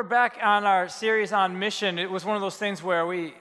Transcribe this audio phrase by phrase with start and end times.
[0.00, 1.98] we're back on our series on mission.
[1.98, 3.34] It was one of those things where we,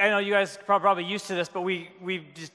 [0.00, 2.50] I know you guys probably used to this, but we, we just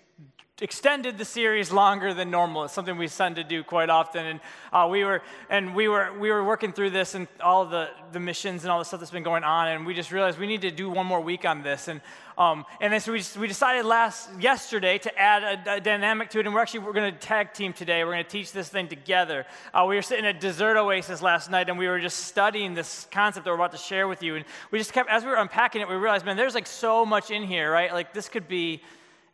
[0.61, 2.65] extended the series longer than normal.
[2.65, 4.25] It's something we tend to do quite often.
[4.25, 4.39] And
[4.73, 8.19] uh, we were and we were we were working through this and all the the
[8.19, 9.69] missions and all the stuff that's been going on.
[9.69, 11.87] And we just realized we need to do one more week on this.
[11.87, 12.01] And
[12.37, 16.29] um, and then so we, just, we decided last yesterday to add a, a, dynamic
[16.29, 16.45] to it.
[16.45, 18.03] And we're actually we're going to tag team today.
[18.05, 19.45] We're going to teach this thing together.
[19.73, 23.07] Uh, we were sitting at Dessert Oasis last night and we were just studying this
[23.11, 24.37] concept that we're about to share with you.
[24.37, 27.05] And we just kept as we were unpacking it, we realized, man, there's like so
[27.05, 27.91] much in here, right?
[27.91, 28.81] Like this could be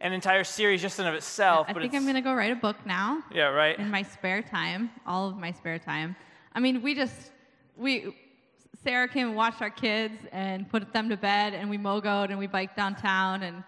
[0.02, 1.68] an entire series just in of itself.
[1.70, 3.24] I think I'm gonna go write a book now.
[3.32, 3.78] Yeah, right.
[3.78, 6.16] In my spare time, all of my spare time.
[6.54, 7.32] I mean, we just
[7.78, 8.16] we
[8.84, 12.38] Sarah came and watched our kids and put them to bed, and we mogoed and
[12.38, 13.64] we biked downtown and.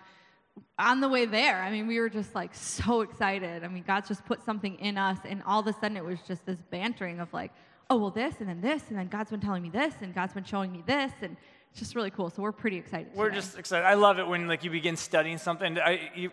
[0.80, 3.64] On the way there, I mean, we were just like so excited.
[3.64, 6.20] I mean, God's just put something in us, and all of a sudden it was
[6.28, 7.52] just this bantering of like,
[7.90, 10.34] oh, well, this, and then this, and then God's been telling me this, and God's
[10.34, 11.38] been showing me this, and
[11.72, 12.30] it's just really cool.
[12.30, 13.08] So we're pretty excited.
[13.16, 13.36] We're today.
[13.36, 13.86] just excited.
[13.86, 15.78] I love it when like you begin studying something.
[15.80, 16.32] I, you,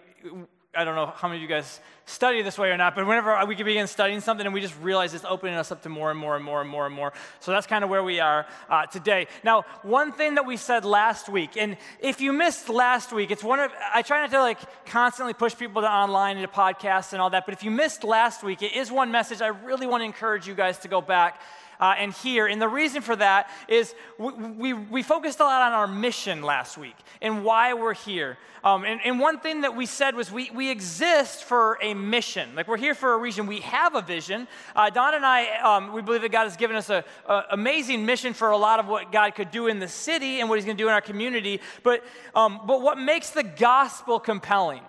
[0.77, 3.45] I don't know how many of you guys study this way or not, but whenever
[3.47, 6.11] we can begin studying something and we just realize it's opening us up to more
[6.11, 7.13] and more and more and more and more.
[7.41, 9.29] So that's kind of where we are uh, today.
[9.43, 13.45] Now, one thing that we said last week, and if you missed last week, it's
[13.45, 17.13] one of, I try not to like constantly push people to online and to podcasts
[17.13, 19.87] and all that, but if you missed last week, it is one message I really
[19.87, 21.41] want to encourage you guys to go back
[21.81, 22.47] uh, and hear.
[22.47, 26.43] And the reason for that is we, we, we, focused a lot on our mission
[26.43, 28.39] last week and why we're here.
[28.63, 32.55] Um, and, and, one thing that we said was we, we exist for a mission.
[32.55, 33.47] Like we're here for a reason.
[33.47, 34.49] We have a vision.
[34.75, 37.05] Uh, Don and I, um, we believe that God has given us an
[37.51, 40.57] amazing mission for a lot of what God could do in the city and what
[40.57, 41.61] He's going to do in our community.
[41.83, 44.81] But, um, but what makes the gospel compelling?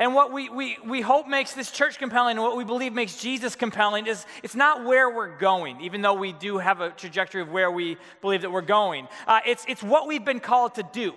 [0.00, 3.20] And what we, we, we hope makes this church compelling and what we believe makes
[3.20, 7.42] Jesus compelling is it's not where we're going, even though we do have a trajectory
[7.42, 9.08] of where we believe that we're going.
[9.26, 11.14] Uh, it's, it's what we've been called to do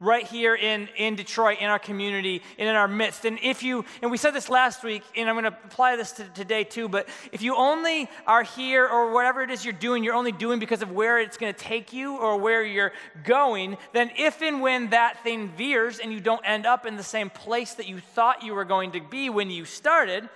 [0.00, 3.24] right here in, in Detroit, in our community, and in our midst.
[3.24, 6.12] And if you, and we said this last week, and I'm going to apply this
[6.12, 10.04] to today too, but if you only are here or whatever it is you're doing,
[10.04, 12.92] you're only doing because of where it's going to take you or where you're
[13.24, 17.02] going, then if and when that thing veers and you don't end up in the
[17.02, 20.28] same place that you thought you were going to be when you started,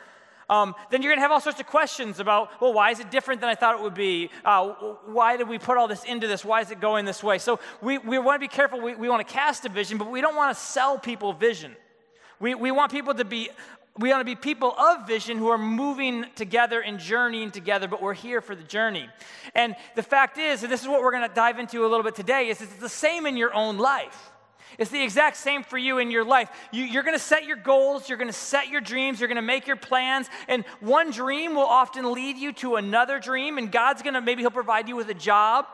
[0.53, 3.11] um, then you're going to have all sorts of questions about, well, why is it
[3.11, 4.29] different than I thought it would be?
[4.45, 4.69] Uh,
[5.07, 6.45] why did we put all this into this?
[6.45, 7.39] Why is it going this way?
[7.39, 8.79] So we, we want to be careful.
[8.79, 11.75] We, we want to cast a vision, but we don't want to sell people vision.
[12.39, 13.49] We, we want people to be,
[13.97, 18.03] we want to be people of vision who are moving together and journeying together, but
[18.03, 19.09] we're here for the journey.
[19.55, 22.03] And the fact is, and this is what we're going to dive into a little
[22.03, 24.32] bit today, is it's the same in your own life.
[24.79, 26.51] It's the exact same for you in your life.
[26.73, 29.37] You, are going to set your goals, you're going to set your dreams, you're going
[29.37, 33.71] to make your plans, and one dream will often lead you to another dream, and
[33.71, 35.67] God's going to maybe He'll provide you with a job.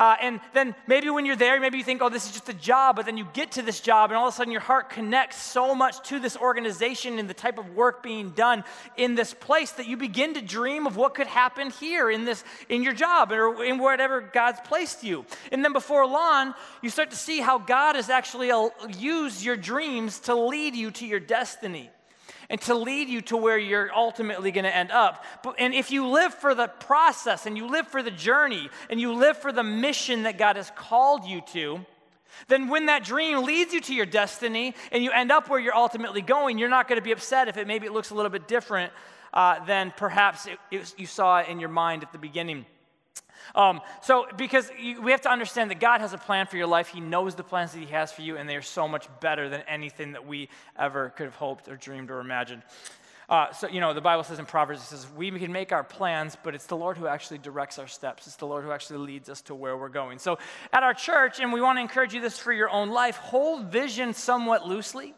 [0.00, 2.54] Uh, and then maybe when you're there, maybe you think, oh, this is just a
[2.54, 4.88] job, but then you get to this job, and all of a sudden your heart
[4.88, 8.64] connects so much to this organization and the type of work being done
[8.96, 12.42] in this place that you begin to dream of what could happen here in this
[12.70, 15.26] in your job or in whatever God's placed you.
[15.52, 19.56] And then before long, you start to see how God has actually uh, used your
[19.56, 21.90] dreams to lead you to your destiny
[22.50, 25.24] and to lead you to where you're ultimately going to end up.
[25.42, 29.00] But, and if you live for the process and you live for the journey and
[29.00, 31.86] you live for the mission that God has called you to,
[32.48, 35.74] then when that dream leads you to your destiny and you end up where you're
[35.74, 38.30] ultimately going, you're not going to be upset if it maybe it looks a little
[38.30, 38.92] bit different
[39.32, 42.66] uh, than perhaps it, it, you saw in your mind at the beginning.
[43.54, 46.66] Um, so, because you, we have to understand that God has a plan for your
[46.66, 46.88] life.
[46.88, 49.48] He knows the plans that He has for you, and they are so much better
[49.48, 52.62] than anything that we ever could have hoped or dreamed or imagined.
[53.28, 55.84] Uh, so, you know, the Bible says in Proverbs, it says, we can make our
[55.84, 58.26] plans, but it's the Lord who actually directs our steps.
[58.26, 60.18] It's the Lord who actually leads us to where we're going.
[60.18, 60.40] So,
[60.72, 63.66] at our church, and we want to encourage you this for your own life, hold
[63.66, 65.14] vision somewhat loosely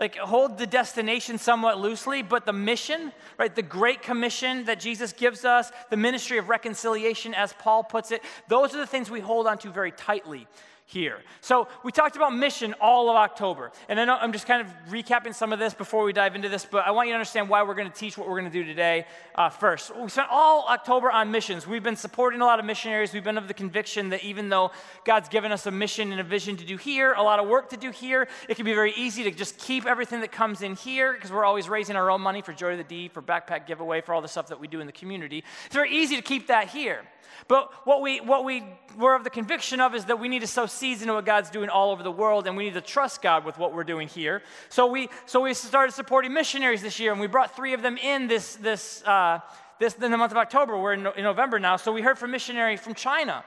[0.00, 5.12] like hold the destination somewhat loosely, but the mission, right, the great commission that Jesus
[5.12, 9.20] gives us, the ministry of reconciliation, as Paul puts it, those are the things we
[9.20, 10.48] hold on to very tightly
[10.90, 11.22] here.
[11.40, 13.70] So we talked about mission all of October.
[13.88, 16.48] And I know I'm just kind of recapping some of this before we dive into
[16.48, 18.50] this, but I want you to understand why we're going to teach what we're going
[18.50, 19.06] to do today
[19.36, 19.96] uh, first.
[19.96, 21.64] We spent all October on missions.
[21.64, 23.12] We've been supporting a lot of missionaries.
[23.12, 24.72] We've been of the conviction that even though
[25.04, 27.70] God's given us a mission and a vision to do here, a lot of work
[27.70, 30.74] to do here, it can be very easy to just keep everything that comes in
[30.74, 33.68] here because we're always raising our own money for Joy to the Deep, for backpack
[33.68, 35.44] giveaway, for all the stuff that we do in the community.
[35.66, 37.04] It's very easy to keep that here.
[37.48, 38.64] But what we, what we
[38.96, 41.50] were of the conviction of is that we need to sow seeds into what God's
[41.50, 44.08] doing all over the world, and we need to trust God with what we're doing
[44.08, 44.42] here.
[44.68, 47.96] So we, so we started supporting missionaries this year, and we brought three of them
[47.98, 49.38] in this, this, uh,
[49.78, 50.72] this in the month of October.
[50.76, 51.76] We're in, in November now.
[51.76, 53.44] So we heard from missionary from China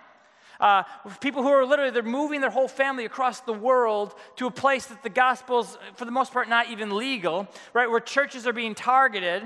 [0.59, 0.83] Uh,
[1.19, 4.85] people who are literally they're moving their whole family across the world to a place
[4.91, 8.75] that the gospel's for the most part not even legal right where churches are being
[8.75, 9.41] targeted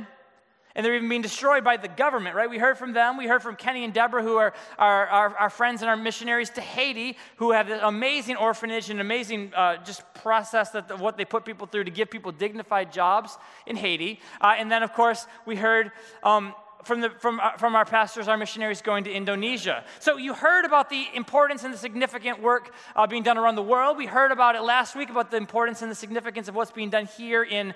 [0.78, 2.48] and they're even being destroyed by the government, right?
[2.48, 3.18] We heard from them.
[3.18, 6.52] We heard from Kenny and Deborah, who are our, our, our friends and our missionaries
[6.52, 11.26] to Haiti, who have an amazing orphanage and amazing uh, just process that what they
[11.26, 14.20] put people through to give people dignified jobs in Haiti.
[14.40, 15.92] Uh, and then, of course, we heard.
[16.24, 16.54] Um,
[16.84, 19.84] from, the, from, uh, from our pastors, our missionaries going to Indonesia.
[20.00, 23.64] So, you heard about the importance and the significant work uh, being done around the
[23.64, 23.98] world.
[23.98, 26.90] We heard about it last week about the importance and the significance of what's being
[26.90, 27.74] done here in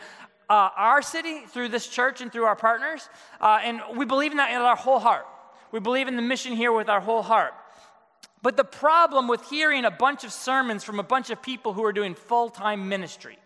[0.52, 3.08] uh, our city through this church and through our partners.
[3.40, 5.26] Uh, and we believe in that in our whole heart.
[5.72, 7.54] We believe in the mission here with our whole heart.
[8.42, 11.86] But the problem with hearing a bunch of sermons from a bunch of people who
[11.86, 13.38] are doing full time ministry,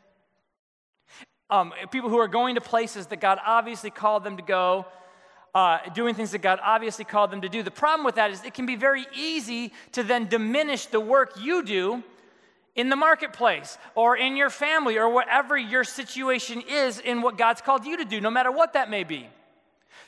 [1.52, 4.88] um, people who are going to places that God obviously called them to go,
[5.54, 7.62] uh, doing things that God obviously called them to do.
[7.62, 11.34] The problem with that is it can be very easy to then diminish the work
[11.40, 12.04] you do
[12.75, 17.62] in the marketplace or in your family or whatever your situation is in what God's
[17.62, 19.27] called you to do, no matter what that may be.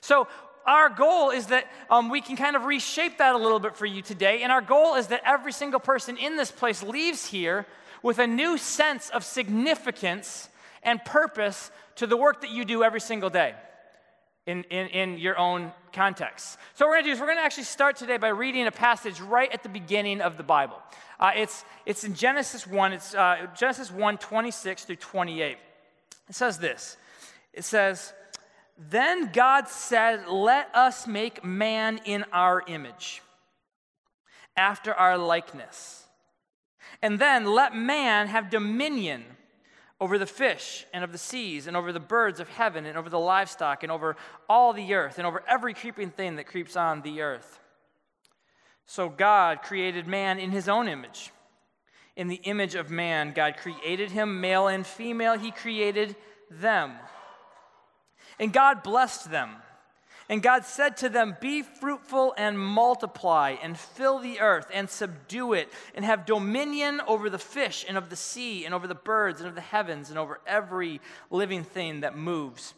[0.01, 0.27] So,
[0.65, 3.85] our goal is that um, we can kind of reshape that a little bit for
[3.85, 4.43] you today.
[4.43, 7.65] And our goal is that every single person in this place leaves here
[8.03, 10.49] with a new sense of significance
[10.83, 13.55] and purpose to the work that you do every single day
[14.47, 16.57] in, in, in your own context.
[16.73, 18.65] So, what we're going to do is we're going to actually start today by reading
[18.65, 20.77] a passage right at the beginning of the Bible.
[21.19, 25.57] Uh, it's, it's in Genesis 1, it's uh, Genesis 1 26 through 28.
[26.29, 26.97] It says this
[27.53, 28.13] It says,
[28.77, 33.21] Then God said, Let us make man in our image,
[34.55, 36.05] after our likeness.
[37.01, 39.23] And then let man have dominion
[39.99, 43.09] over the fish and of the seas and over the birds of heaven and over
[43.09, 44.15] the livestock and over
[44.47, 47.59] all the earth and over every creeping thing that creeps on the earth.
[48.85, 51.31] So God created man in his own image.
[52.15, 56.15] In the image of man, God created him, male and female, he created
[56.49, 56.93] them.
[58.39, 59.49] And God blessed them.
[60.29, 65.53] And God said to them, Be fruitful and multiply, and fill the earth, and subdue
[65.53, 69.39] it, and have dominion over the fish, and of the sea, and over the birds,
[69.39, 70.99] and of the heavens, and over every
[71.31, 72.73] living thing that moves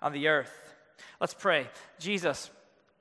[0.00, 0.52] on the earth.
[1.20, 1.68] Let's pray.
[1.98, 2.50] Jesus,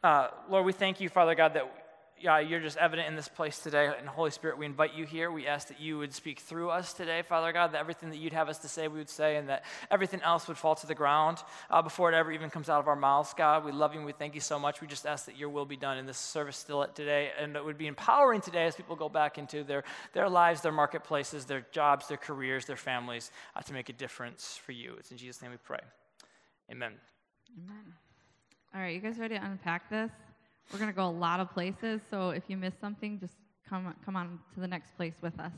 [0.04, 1.83] uh, Lord, we thank you, Father God, that
[2.24, 3.92] yeah, you're just evident in this place today.
[4.00, 5.30] And Holy Spirit, we invite you here.
[5.30, 8.32] We ask that you would speak through us today, Father God, that everything that you'd
[8.32, 10.96] have us to say, we would say, and that everything else would fall to the
[10.96, 11.40] ground
[11.70, 13.66] uh, before it ever even comes out of our mouths, God.
[13.66, 14.80] We love you and we thank you so much.
[14.80, 17.32] We just ask that your will be done in this service still today.
[17.38, 19.84] And it would be empowering today as people go back into their,
[20.14, 24.58] their lives, their marketplaces, their jobs, their careers, their families uh, to make a difference
[24.66, 24.96] for you.
[24.98, 25.82] It's in Jesus' name we pray.
[26.72, 26.94] Amen.
[27.66, 27.94] Amen.
[28.74, 30.12] All right, you guys ready to unpack this?
[30.72, 33.36] We're going to go a lot of places, so if you miss something, just
[33.68, 35.52] come, come on to the next place with us.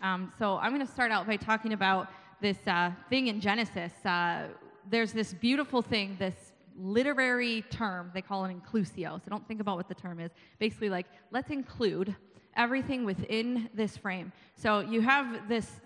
[0.00, 2.08] Um, so I'm going to start out by talking about
[2.40, 3.92] this uh, thing in Genesis.
[4.04, 4.48] Uh,
[4.90, 9.22] there's this beautiful thing, this literary term, they call it inclusio.
[9.22, 10.30] So don't think about what the term is.
[10.58, 12.14] Basically, like, let's include
[12.56, 14.32] everything within this frame.
[14.56, 15.80] So you have this,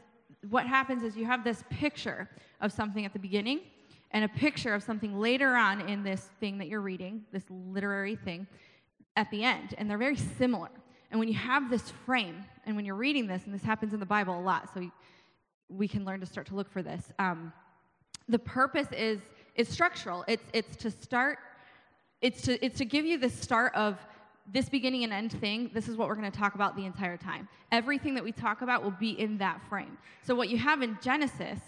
[0.49, 2.29] what happens is you have this picture
[2.61, 3.61] of something at the beginning
[4.11, 8.17] and a picture of something later on in this thing that you're reading, this literary
[8.17, 8.47] thing,
[9.17, 9.75] at the end.
[9.77, 10.71] And they're very similar.
[11.11, 14.01] And when you have this frame, and when you're reading this, and this happens in
[14.01, 14.91] the Bible a lot, so
[15.69, 17.13] we can learn to start to look for this.
[17.19, 17.53] Um,
[18.29, 19.21] the purpose is
[19.55, 20.25] is structural.
[20.29, 21.39] It's it's to start.
[22.21, 23.99] It's to it's to give you the start of
[24.51, 25.71] this beginning and end thing.
[25.75, 27.49] This is what we're going to talk about the entire time.
[27.71, 29.99] Everything that we talk about will be in that frame.
[30.23, 31.59] So what you have in Genesis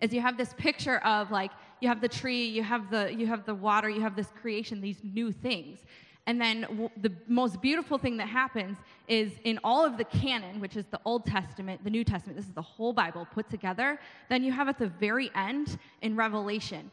[0.00, 1.50] is you have this picture of like
[1.80, 4.80] you have the tree you have the you have the water you have this creation
[4.80, 5.80] these new things.
[6.26, 8.76] And then w- the most beautiful thing that happens
[9.06, 12.46] is in all of the canon which is the old testament the new testament this
[12.46, 16.90] is the whole bible put together then you have at the very end in revelation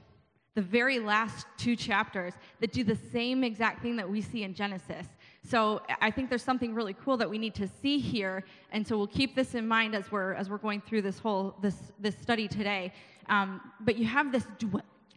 [0.55, 4.53] the very last two chapters that do the same exact thing that we see in
[4.53, 5.07] genesis
[5.47, 8.97] so I think there's something really cool that we need to see here, and so
[8.97, 12.17] we'll keep this in mind as we're as we're going through this whole this this
[12.17, 12.91] study today.
[13.29, 14.45] Um, but you have this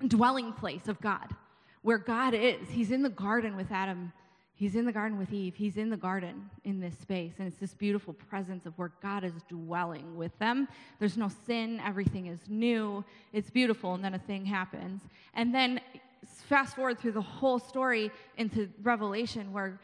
[0.06, 1.35] dwelling place of God,
[1.82, 2.68] where God is.
[2.70, 4.12] He's in the garden with Adam.
[4.54, 5.54] He's in the garden with Eve.
[5.54, 9.25] He's in the garden in this space, and it's this beautiful presence of where God
[9.25, 10.68] is dwelling with them.
[10.99, 11.80] There's no sin.
[11.87, 13.04] Everything is new.
[13.32, 15.02] It's beautiful, and then a thing happens,
[15.35, 15.80] and then
[16.25, 19.78] fast forward through the whole story into Revelation, where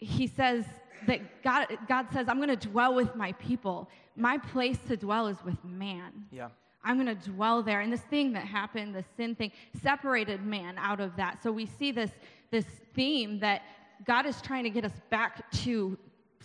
[0.00, 0.64] he says
[1.06, 3.88] that God, God says, I'm going to dwell with my people.
[4.16, 6.12] My place to dwell is with man.
[6.30, 6.48] Yeah.
[6.82, 7.80] I'm going to dwell there.
[7.80, 9.52] And this thing that happened, the sin thing,
[9.82, 11.42] separated man out of that.
[11.42, 12.10] So we see this,
[12.50, 12.64] this
[12.94, 13.62] theme that
[14.06, 15.98] God is trying to get us back to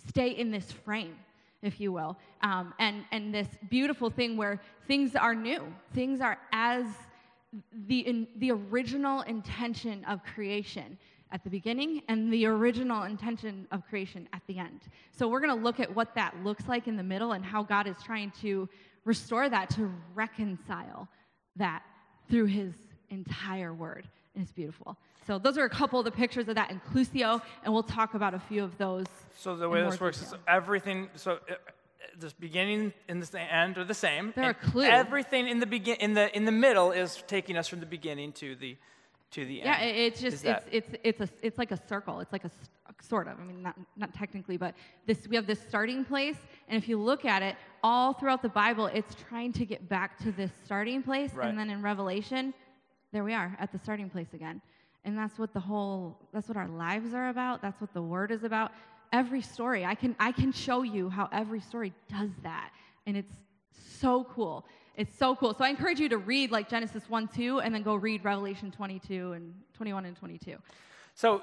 [0.08, 1.16] stay in this frame,
[1.62, 6.38] if you will, um, and, and this beautiful thing where things are new, things are
[6.52, 6.84] as
[7.86, 10.98] the, in, the original intention of creation
[11.36, 14.80] at the beginning and the original intention of creation at the end.
[15.10, 17.62] So we're going to look at what that looks like in the middle and how
[17.62, 18.66] God is trying to
[19.04, 21.06] restore that, to reconcile
[21.56, 21.82] that
[22.30, 22.72] through his
[23.10, 24.08] entire word.
[24.34, 24.96] And it's beautiful.
[25.26, 28.32] So those are a couple of the pictures of that inclusio, and we'll talk about
[28.32, 29.04] a few of those.
[29.36, 31.10] So the way this works is everything.
[31.16, 31.54] So uh,
[32.18, 34.32] the beginning and the end are the same.
[34.34, 34.84] They're a clue.
[34.84, 38.32] Everything in the begin in the in the middle is taking us from the beginning
[38.34, 38.78] to the
[39.36, 39.96] to the yeah, end.
[39.96, 42.20] Yeah, it's just it's, it's it's a it's like a circle.
[42.20, 42.50] It's like a
[43.02, 43.38] sort of.
[43.38, 44.74] I mean, not not technically, but
[45.06, 46.36] this we have this starting place,
[46.68, 50.18] and if you look at it all throughout the Bible, it's trying to get back
[50.24, 51.48] to this starting place, right.
[51.48, 52.52] and then in Revelation,
[53.12, 54.60] there we are at the starting place again.
[55.06, 57.62] And that's what the whole, that's what our lives are about.
[57.62, 58.72] That's what the word is about.
[59.12, 62.72] Every story, I can, I can show you how every story does that.
[63.06, 63.32] And it's
[64.00, 64.66] so cool.
[64.96, 65.52] It's so cool.
[65.54, 68.70] So I encourage you to read like Genesis 1, 2, and then go read Revelation
[68.70, 70.56] 22 and 21 and 22.
[71.14, 71.42] So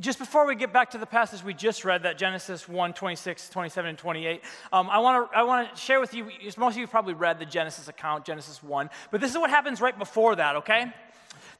[0.00, 3.48] just before we get back to the passage we just read, that Genesis 1, 26,
[3.48, 4.42] 27, and 28,
[4.72, 7.46] um, I want to I wanna share with you, most of you probably read the
[7.46, 10.92] Genesis account, Genesis 1, but this is what happens right before that, okay?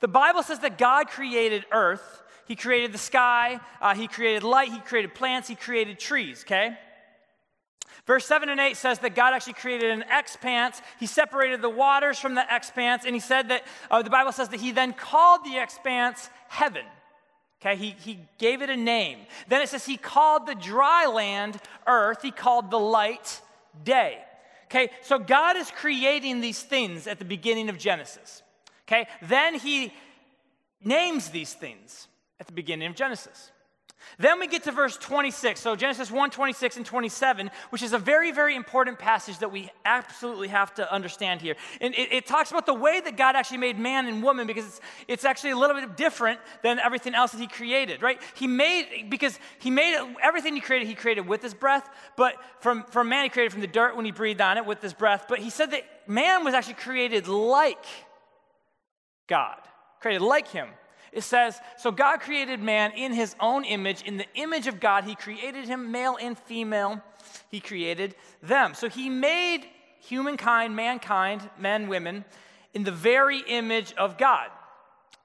[0.01, 4.73] The Bible says that God created earth, He created the sky, uh, He created light,
[4.73, 6.77] He created plants, He created trees, okay?
[8.07, 10.80] Verse 7 and 8 says that God actually created an expanse.
[10.99, 14.49] He separated the waters from the expanse, and He said that, uh, the Bible says
[14.50, 16.85] that He then called the expanse heaven.
[17.61, 19.19] Okay, he, he gave it a name.
[19.49, 23.42] Then it says he called the dry land earth, he called the light
[23.85, 24.19] day.
[24.64, 28.42] Okay, so God is creating these things at the beginning of Genesis.
[28.87, 29.07] Okay?
[29.21, 29.92] Then he
[30.83, 33.50] names these things at the beginning of Genesis.
[34.19, 35.61] Then we get to verse 26.
[35.61, 39.71] So Genesis 1 26 and 27, which is a very, very important passage that we
[39.85, 41.57] absolutely have to understand here.
[41.80, 44.66] And it, it, talks about the way that God actually made man and woman because
[44.66, 48.21] it's, it's actually a little bit different than everything else that he created, right?
[48.35, 52.85] He made, because he made everything he created, he created with his breath, but from,
[52.85, 55.26] from man, he created from the dirt when he breathed on it with his breath.
[55.28, 57.85] But he said that man was actually created like
[59.26, 59.59] God,
[60.00, 60.69] created like him.
[61.12, 64.02] It says, So God created man in his own image.
[64.02, 67.02] In the image of God, he created him, male and female.
[67.50, 68.75] He created them.
[68.75, 69.67] So he made
[69.99, 72.25] humankind, mankind, men, women,
[72.75, 74.50] in the very image of God.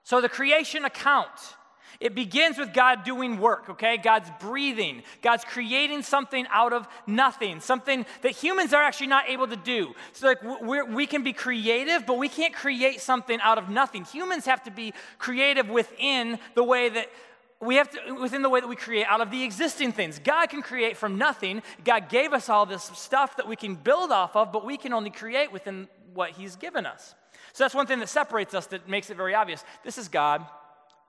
[0.03, 1.55] So the creation account
[1.99, 3.97] it begins with God doing work, okay?
[3.97, 5.03] God's breathing.
[5.21, 9.93] God's creating something out of nothing, something that humans are actually not able to do.
[10.13, 10.41] So, like,
[10.89, 14.03] we can be creative, but we can't create something out of nothing.
[14.05, 17.09] Humans have to be creative within the way that
[17.61, 20.19] we have to, within the way that we create out of the existing things.
[20.19, 21.63] God can create from nothing.
[21.83, 24.93] God gave us all this stuff that we can build off of, but we can
[24.93, 27.15] only create within what He's given us.
[27.53, 29.63] So that's one thing that separates us that makes it very obvious.
[29.83, 30.45] This is God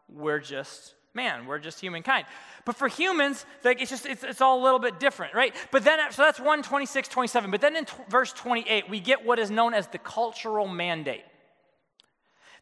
[0.08, 2.26] we're just man we're just humankind
[2.64, 5.84] but for humans like it's just it's, it's all a little bit different right but
[5.84, 9.38] then so that's 1 26 27 but then in t- verse 28 we get what
[9.38, 11.24] is known as the cultural mandate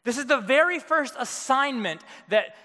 [0.05, 2.55] this is the very first assignment that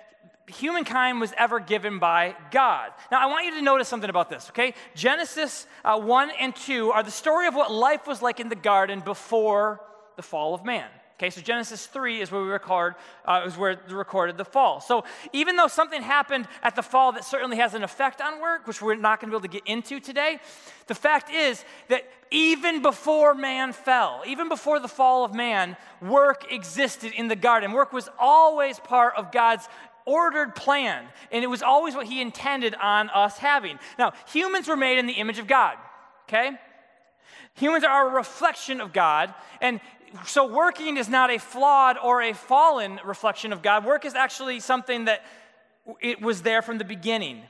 [0.50, 2.92] humankind was ever given by God.
[3.10, 4.74] Now, I want you to notice something about this, okay?
[4.94, 8.56] Genesis uh, 1 and 2 are the story of what life was like in the
[8.56, 9.80] garden before
[10.16, 10.88] the fall of man.
[11.20, 12.94] Okay, so Genesis 3 is where we record,
[13.26, 14.80] uh, is where recorded the fall.
[14.80, 18.66] So even though something happened at the fall that certainly has an effect on work,
[18.66, 20.40] which we're not going to be able to get into today,
[20.86, 26.50] the fact is that even before man fell, even before the fall of man, work
[26.50, 27.72] existed in the garden.
[27.72, 29.68] Work was always part of God's
[30.06, 33.78] ordered plan, and it was always what he intended on us having.
[33.98, 35.76] Now, humans were made in the image of God,
[36.26, 36.52] okay?
[37.56, 39.80] Humans are a reflection of God, and
[40.26, 43.84] so working is not a flawed or a fallen reflection of God.
[43.84, 45.24] Work is actually something that
[46.00, 47.42] it was there from the beginning.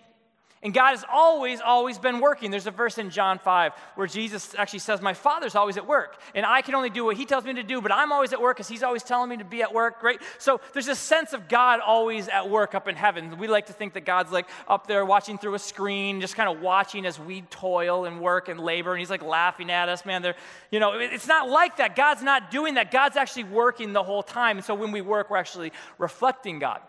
[0.62, 2.50] And God has always, always been working.
[2.50, 6.20] There's a verse in John 5 where Jesus actually says, My Father's always at work,
[6.34, 8.42] and I can only do what He tells me to do, but I'm always at
[8.42, 10.20] work because He's always telling me to be at work, right?
[10.36, 13.38] So there's a sense of God always at work up in heaven.
[13.38, 16.54] We like to think that God's like up there watching through a screen, just kind
[16.54, 20.04] of watching as we toil and work and labor, and He's like laughing at us,
[20.04, 20.20] man.
[20.20, 20.36] They're,
[20.70, 21.96] you know, it's not like that.
[21.96, 22.90] God's not doing that.
[22.90, 24.58] God's actually working the whole time.
[24.58, 26.82] And so when we work, we're actually reflecting God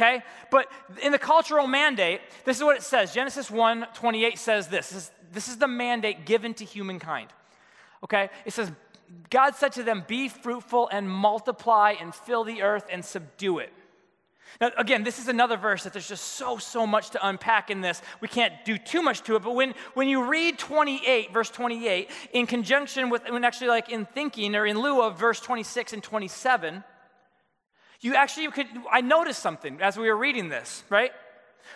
[0.00, 0.22] okay?
[0.50, 0.70] But
[1.02, 3.12] in the cultural mandate, this is what it says.
[3.12, 4.90] Genesis 1 28 says this.
[4.90, 7.28] This is, this is the mandate given to humankind,
[8.04, 8.30] okay?
[8.44, 8.72] It says,
[9.28, 13.72] God said to them, Be fruitful and multiply and fill the earth and subdue it.
[14.60, 17.82] Now, again, this is another verse that there's just so, so much to unpack in
[17.82, 18.02] this.
[18.20, 22.10] We can't do too much to it, but when, when you read 28, verse 28,
[22.32, 26.02] in conjunction with, when actually like in thinking or in lieu of verse 26 and
[26.02, 26.82] 27,
[28.00, 31.12] you actually could, I noticed something as we were reading this, right?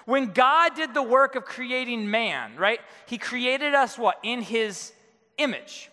[0.06, 2.80] When God did the work of creating man, right?
[3.06, 4.18] He created us what?
[4.22, 4.92] In his
[5.38, 5.90] image.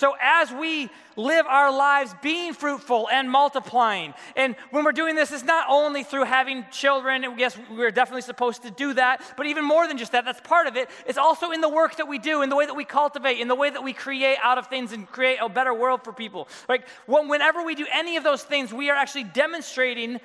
[0.00, 5.30] So, as we live our lives being fruitful and multiplying, and when we're doing this,
[5.30, 9.44] it's not only through having children, and yes, we're definitely supposed to do that, but
[9.44, 10.88] even more than just that, that's part of it.
[11.06, 13.48] It's also in the work that we do, in the way that we cultivate, in
[13.48, 16.48] the way that we create out of things and create a better world for people.
[16.66, 20.18] Like, whenever we do any of those things, we are actually demonstrating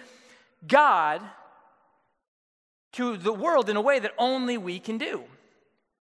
[0.65, 1.21] God
[2.93, 5.25] to the world in a way that only we can do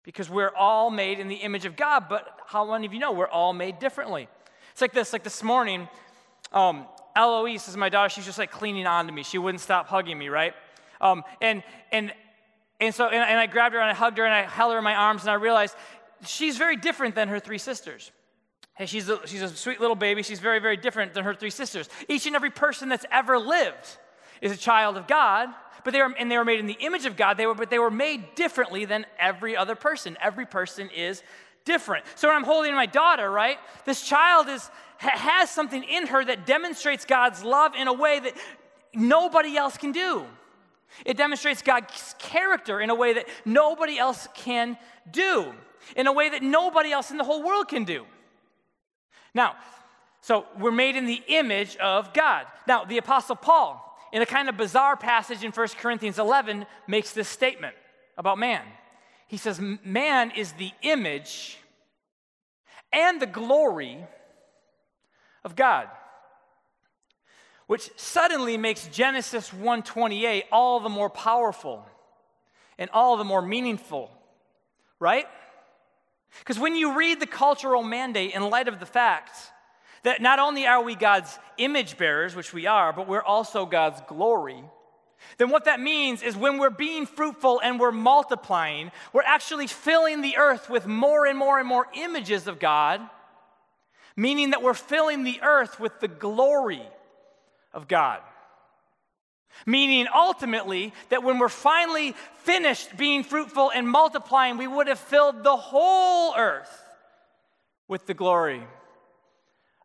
[0.05, 3.13] because we're all made in the image of God, but how many of you know
[3.13, 4.29] we're all made differently?
[4.73, 5.89] It's like this, like this morning,
[6.53, 9.23] um, Eloise is my daughter, she's just like clinging on to me.
[9.23, 10.55] She wouldn't stop hugging me, right?
[11.01, 12.13] Um, and, and,
[12.81, 14.79] and so, and, and I grabbed her and I hugged her and I held her
[14.79, 15.77] in my arms and I realized
[16.25, 18.11] she's very different than her three sisters.
[18.75, 20.23] Hey, she's a, she's a sweet little baby.
[20.23, 21.89] She's very, very different than her three sisters.
[22.09, 23.99] Each and every person that's ever lived
[24.41, 25.51] is a child of God,
[25.85, 27.71] but they were, and they were made in the image of God, they were, but
[27.71, 30.17] they were made differently than every other person.
[30.21, 31.23] Every person is
[31.65, 32.05] different.
[32.15, 36.47] So when I'm holding my daughter, right, this child is, has something in her that
[36.47, 38.35] demonstrates God's love in a way that
[38.95, 40.25] nobody else can do.
[41.07, 44.77] It demonstrates God's character in a way that nobody else can
[45.11, 45.53] do,
[45.97, 48.05] in a way that nobody else in the whole world can do.
[49.35, 49.57] Now,
[50.21, 52.47] so we're made in the image of God.
[52.69, 57.13] Now, the Apostle Paul, in a kind of bizarre passage in 1 Corinthians 11, makes
[57.13, 57.75] this statement
[58.19, 58.63] about man.
[59.27, 61.59] He says, Man is the image
[62.93, 64.05] and the glory
[65.45, 65.89] of God.
[67.67, 71.87] Which suddenly makes Genesis 1:28 all the more powerful
[72.77, 74.11] and all the more meaningful,
[74.99, 75.27] right?
[76.39, 79.52] Because when you read the cultural mandate in light of the fact
[80.03, 84.01] that not only are we God's image bearers, which we are, but we're also God's
[84.09, 84.63] glory.
[85.39, 90.21] Then what that means is when we're being fruitful and we're multiplying, we're actually filling
[90.21, 93.01] the earth with more and more and more images of God,
[94.17, 96.83] meaning that we're filling the earth with the glory
[97.73, 98.21] of God.
[99.67, 105.45] Meaning ultimately that when we're finally finished being fruitful and multiplying, we would have filled
[105.45, 106.83] the whole earth
[107.87, 108.63] with the glory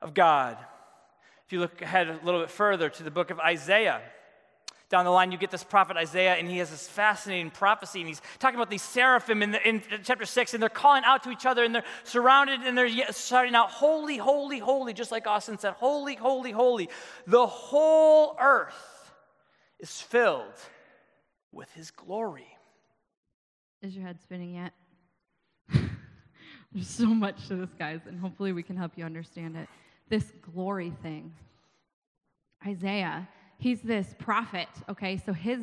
[0.02, 0.58] of God.
[1.46, 4.02] If you look ahead a little bit further to the book of Isaiah,
[4.90, 8.08] down the line, you get this prophet Isaiah, and he has this fascinating prophecy, and
[8.08, 11.30] he's talking about these seraphim in, the, in chapter 6, and they're calling out to
[11.30, 15.58] each other, and they're surrounded, and they're starting out, Holy, holy, holy, just like Austin
[15.58, 16.90] said, Holy, holy, holy.
[17.26, 19.12] The whole earth
[19.80, 20.56] is filled
[21.52, 22.48] with his glory.
[23.82, 24.74] Is your head spinning yet?
[26.72, 29.68] There's so much to this, guys, and hopefully we can help you understand it
[30.10, 31.34] this glory thing.
[32.66, 35.18] Isaiah, he's this prophet, okay?
[35.18, 35.60] So his,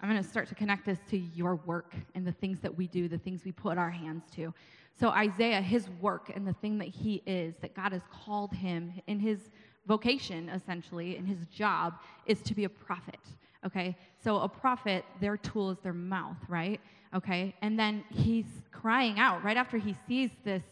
[0.00, 2.86] I'm going to start to connect this to your work and the things that we
[2.86, 4.54] do, the things we put our hands to.
[4.98, 8.92] So Isaiah, his work and the thing that he is, that God has called him
[9.06, 9.38] in his
[9.86, 11.94] vocation, essentially, in his job,
[12.26, 13.18] is to be a prophet,
[13.64, 13.96] okay?
[14.22, 16.80] So a prophet, their tool is their mouth, right?
[17.14, 17.54] Okay?
[17.62, 20.62] And then he's crying out right after he sees this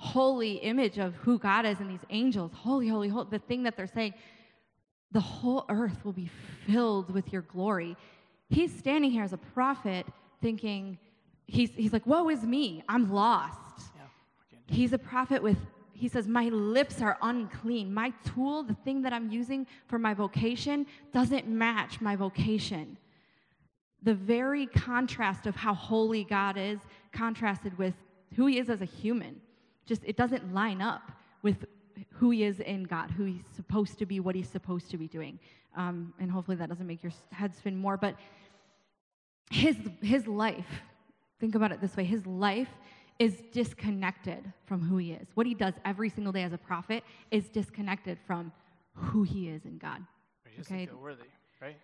[0.00, 3.76] holy image of who God is and these angels, holy, holy, holy, the thing that
[3.76, 4.14] they're saying,
[5.12, 6.30] the whole earth will be
[6.66, 7.94] filled with your glory.
[8.48, 10.06] He's standing here as a prophet
[10.40, 10.98] thinking,
[11.46, 13.90] he's, he's like, woe is me, I'm lost.
[13.94, 14.06] Yeah,
[14.74, 15.58] he's a prophet with,
[15.92, 17.92] he says, my lips are unclean.
[17.92, 22.96] My tool, the thing that I'm using for my vocation, doesn't match my vocation.
[24.02, 26.78] The very contrast of how holy God is,
[27.12, 27.92] contrasted with
[28.34, 29.42] who he is as a human
[29.86, 31.12] just it doesn't line up
[31.42, 31.64] with
[32.14, 35.08] who he is in God, who he's supposed to be, what he's supposed to be
[35.08, 35.38] doing.
[35.76, 37.96] Um, and hopefully that doesn't make your head spin more.
[37.96, 38.16] But
[39.50, 40.82] his his life,
[41.38, 42.68] think about it this way: his life
[43.18, 45.28] is disconnected from who he is.
[45.34, 48.50] What he does every single day as a prophet is disconnected from
[48.94, 50.02] who he is in God.
[50.60, 51.22] Okay, worthy,
[51.60, 51.76] right?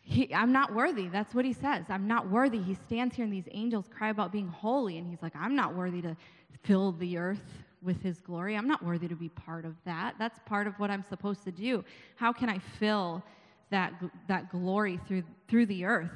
[0.00, 1.08] He, I'm not worthy.
[1.08, 1.86] That's what he says.
[1.88, 2.60] I'm not worthy.
[2.60, 5.74] He stands here and these angels cry about being holy, and he's like, I'm not
[5.74, 6.16] worthy to
[6.62, 8.56] fill the earth with his glory.
[8.56, 10.14] I'm not worthy to be part of that.
[10.18, 11.84] That's part of what I'm supposed to do.
[12.16, 13.22] How can I fill
[13.70, 13.92] that,
[14.28, 16.10] that glory through, through the earth?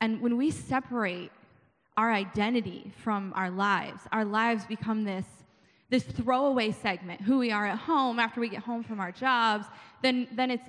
[0.00, 1.32] And when we separate
[1.96, 5.26] our identity from our lives, our lives become this,
[5.90, 9.66] this throwaway segment, who we are at home after we get home from our jobs,
[10.02, 10.68] then, then it's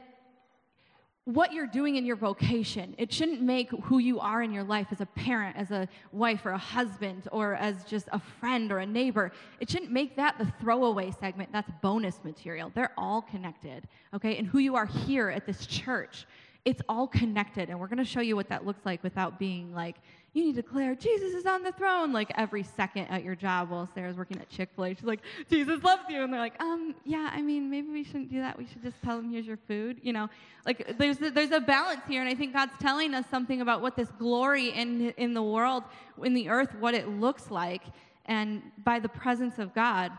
[1.26, 2.96] what you're doing in your vocation.
[2.98, 6.46] It shouldn't make who you are in your life as a parent, as a wife
[6.46, 9.32] or a husband, or as just a friend or a neighbor.
[9.60, 11.52] It shouldn't make that the throwaway segment.
[11.52, 12.72] That's bonus material.
[12.74, 14.38] They're all connected, okay?
[14.38, 16.26] And who you are here at this church
[16.66, 17.70] it's all connected.
[17.70, 19.96] And we're going to show you what that looks like without being like,
[20.34, 23.72] you need to declare Jesus is on the throne like every second at your job
[23.72, 24.90] while Sarah's working at Chick fil A.
[24.94, 26.24] She's like, Jesus loves you.
[26.24, 28.58] And they're like, um, yeah, I mean, maybe we shouldn't do that.
[28.58, 30.00] We should just tell him, here's your food.
[30.04, 30.30] You know,
[30.66, 32.22] like there's a, there's a balance here.
[32.22, 35.84] And I think God's telling us something about what this glory in, in the world,
[36.24, 37.82] in the earth, what it looks like.
[38.26, 40.12] And by the presence of God,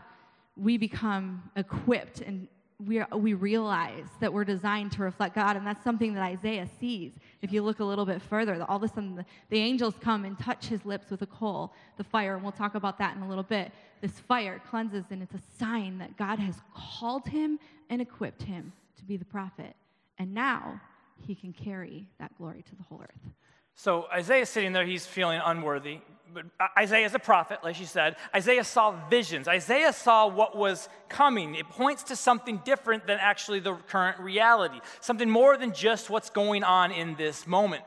[0.57, 2.49] we become equipped and
[2.85, 7.11] we, we realize that we're designed to reflect God, and that's something that Isaiah sees.
[7.41, 10.25] If you look a little bit further, all of a sudden the, the, angels come
[10.25, 13.23] and touch his lips with a coal, the fire, and we'll talk about that in
[13.23, 13.71] a little bit.
[13.99, 18.71] This fire cleanses, and it's a sign that God has called him and equipped him
[18.97, 19.75] to be the prophet.
[20.19, 20.79] And now
[21.25, 23.33] he can carry that glory to the whole earth.
[23.75, 25.99] So Isaiah's sitting there, he's feeling unworthy.
[26.33, 26.45] But
[26.77, 28.15] Isaiah is a prophet, like she said.
[28.33, 29.47] Isaiah saw visions.
[29.47, 31.55] Isaiah saw what was coming.
[31.55, 36.29] It points to something different than actually the current reality, something more than just what's
[36.29, 37.83] going on in this moment.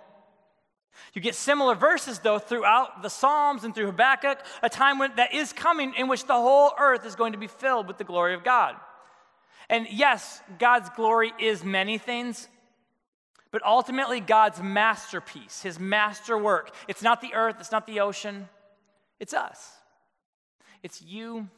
[1.14, 5.34] You get similar verses, though, throughout the Psalms and through Habakkuk, a time when, that
[5.34, 8.34] is coming in which the whole earth is going to be filled with the glory
[8.34, 8.76] of God.
[9.70, 12.48] And yes, God's glory is many things,
[13.54, 16.74] but ultimately God's masterpiece, his masterwork.
[16.88, 18.48] It's not the earth, it's not the ocean,
[19.20, 19.70] it's us.
[20.82, 21.48] It's you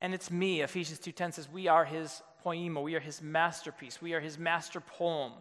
[0.00, 0.60] and it's me.
[0.60, 4.78] Ephesians 2:10 says we are his poema, we are his masterpiece, we are his master
[4.78, 5.32] poem.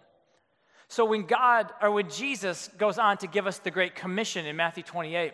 [0.88, 4.56] So when God or when Jesus goes on to give us the great commission in
[4.56, 5.32] Matthew 28,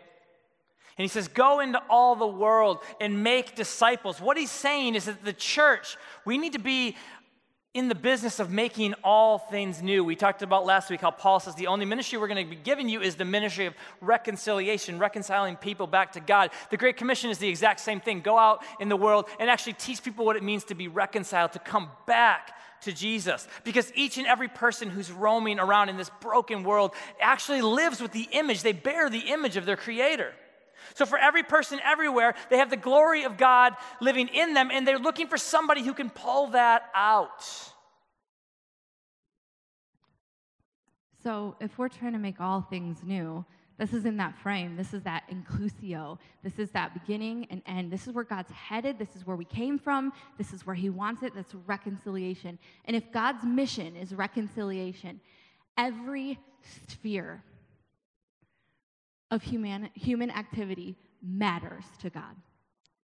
[0.98, 4.20] and he says, Go into all the world and make disciples.
[4.20, 6.98] What he's saying is that the church, we need to be
[7.73, 10.03] in the business of making all things new.
[10.03, 12.56] We talked about last week how Paul says the only ministry we're going to be
[12.56, 16.51] giving you is the ministry of reconciliation, reconciling people back to God.
[16.71, 18.21] The Great Commission is the exact same thing.
[18.21, 21.51] Go out in the world and actually teach people what it means to be reconciled,
[21.53, 23.47] to come back to Jesus.
[23.63, 28.12] Because each and every person who's roaming around in this broken world actually lives with
[28.12, 30.34] the image, they bear the image of their Creator.
[30.93, 34.88] So, for every person everywhere, they have the glory of God living in them, and
[34.88, 37.43] they're looking for somebody who can pull that out.
[41.23, 43.45] So, if we're trying to make all things new,
[43.78, 44.76] this is in that frame.
[44.76, 46.17] This is that inclusio.
[46.43, 47.91] This is that beginning and end.
[47.91, 48.97] This is where God's headed.
[48.97, 50.13] This is where we came from.
[50.38, 51.36] This is where He wants it.
[51.36, 52.58] That's reconciliation.
[52.86, 55.21] And if God's mission is reconciliation,
[55.78, 56.39] every
[56.88, 57.43] sphere
[59.32, 62.36] of human, human activity matters to God.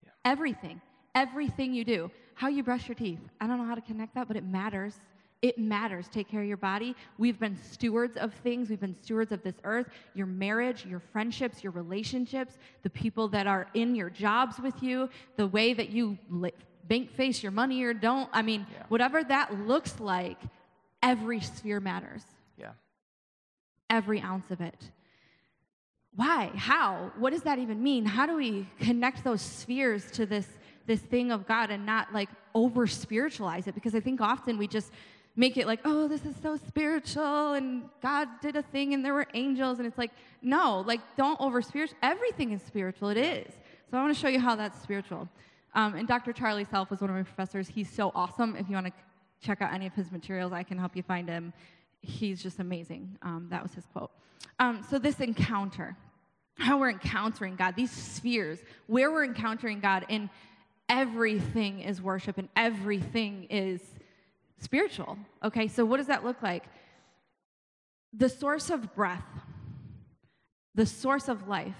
[0.04, 0.12] Yeah.
[0.26, 0.82] Everything,
[1.16, 3.20] everything you do, how you brush your teeth.
[3.40, 5.00] I don't know how to connect that, but it matters.
[5.42, 6.08] It matters.
[6.08, 6.96] Take care of your body.
[7.18, 8.70] We've been stewards of things.
[8.70, 13.48] We've been stewards of this earth, your marriage, your friendships, your relationships, the people that
[13.48, 16.18] are in your jobs with you, the way that you
[16.88, 18.30] bank face your money or don't.
[18.32, 18.84] I mean, yeah.
[18.90, 20.38] whatever that looks like,
[21.02, 22.24] every sphere matters.
[22.58, 22.74] Yeah.
[23.90, 24.92] Every ounce of it.
[26.16, 26.52] Why?
[26.56, 27.12] How?
[27.18, 28.06] What does that even mean?
[28.06, 30.48] How do we connect those spheres to this
[30.88, 33.76] this thing of God and not like over spiritualize it?
[33.76, 34.92] Because I think often we just
[35.36, 39.14] make it like, oh, this is so spiritual and God did a thing and there
[39.14, 41.98] were angels and it's like, no, like don't over spiritual.
[42.02, 43.10] Everything is spiritual.
[43.10, 43.54] It is.
[43.90, 45.30] So I want to show you how that's spiritual.
[45.74, 46.34] Um, and Dr.
[46.34, 47.70] Charlie Self was one of my professors.
[47.70, 48.56] He's so awesome.
[48.58, 48.94] If you want to
[49.42, 51.54] check out any of his materials, I can help you find him.
[52.02, 53.18] He's just amazing.
[53.22, 54.12] Um, that was his quote.
[54.60, 55.96] Um, so, this encounter,
[56.56, 60.30] how we're encountering God, these spheres, where we're encountering God, and
[60.92, 63.82] everything is worship and everything is
[64.58, 65.18] spiritual.
[65.44, 66.66] Okay, so what does that look like?
[68.14, 69.24] The source of breath,
[70.76, 71.78] the source of life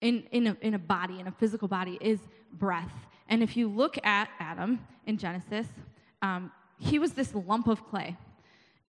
[0.00, 2.18] in, in, a, in a body, in a physical body, is
[2.52, 2.92] breath.
[3.28, 5.68] And if you look at Adam in Genesis,
[6.20, 8.16] um, he was this lump of clay.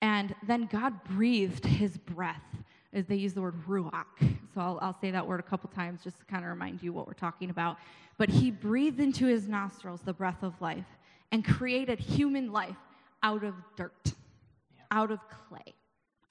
[0.01, 2.41] And then God breathed his breath
[2.91, 4.05] is they use the word ruach.
[4.53, 6.91] So I'll, I'll say that word a couple times just to kind of remind you
[6.91, 7.77] what we're talking about.
[8.17, 10.87] But he breathed into his nostrils the breath of life
[11.31, 12.75] and created human life
[13.21, 14.13] out of dirt,
[14.89, 15.73] out of clay,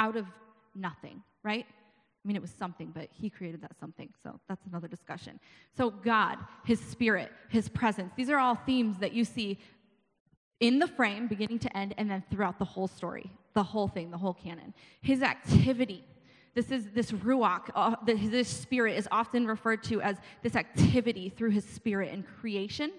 [0.00, 0.26] out of
[0.74, 1.66] nothing, right?
[1.68, 4.08] I mean, it was something, but he created that something.
[4.22, 5.38] So that's another discussion.
[5.76, 9.58] So, God, his spirit, his presence, these are all themes that you see
[10.60, 14.08] in the frame, beginning to end, and then throughout the whole story, the whole thing,
[14.12, 14.72] the whole canon.
[15.00, 16.04] His activity,
[16.54, 21.50] this is this ruach, uh, this spirit is often referred to as this activity through
[21.50, 22.92] his spirit in creation.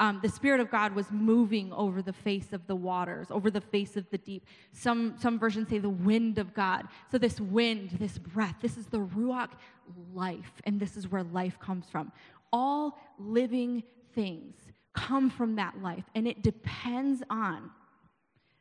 [0.00, 3.60] um, the Spirit of God was moving over the face of the waters, over the
[3.60, 4.46] face of the deep.
[4.72, 6.88] Some, some versions say the wind of God.
[7.12, 9.50] So, this wind, this breath, this is the Ruach
[10.12, 12.10] life, and this is where life comes from.
[12.52, 14.56] All living things
[14.94, 17.70] come from that life, and it depends on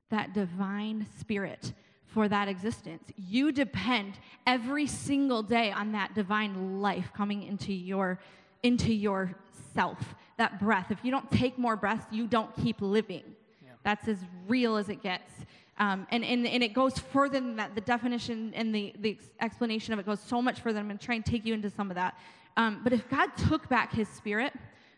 [0.10, 1.74] that divine spirit
[2.08, 3.04] for that existence.
[3.16, 4.16] You depend
[4.48, 8.20] every single day on that divine life coming into your
[8.64, 10.90] into yourself that breath.
[10.90, 13.24] If you don't take more breaths, you don't keep living.
[13.64, 13.72] Yeah.
[13.84, 14.18] That's as
[14.48, 15.32] real as it gets.
[15.78, 17.76] Um, and, and, and it goes further than that.
[17.76, 20.80] The definition and the, the explanation of it goes so much further.
[20.80, 22.18] I'm going to try and take you into some of that.
[22.58, 24.54] Um, but if God took back his spirit,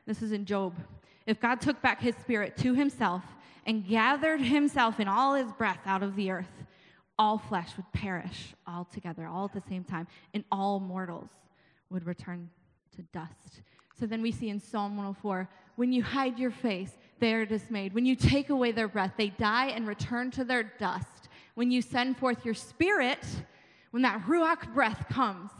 [0.07, 0.73] this is in Job,
[1.27, 3.23] if God took back his spirit to himself
[3.65, 6.63] and gathered himself in all his breath out of the earth,
[7.17, 11.29] all flesh would perish all together, all at the same time, and all mortals
[11.89, 12.49] would return
[12.95, 13.61] to dust.
[13.99, 17.93] So then we see in Psalm 104 when you hide your face, they are dismayed.
[17.93, 21.29] When you take away their breath, they die and return to their dust.
[21.53, 23.23] When you send forth your spirit,
[23.91, 25.51] when that Ruach breath comes,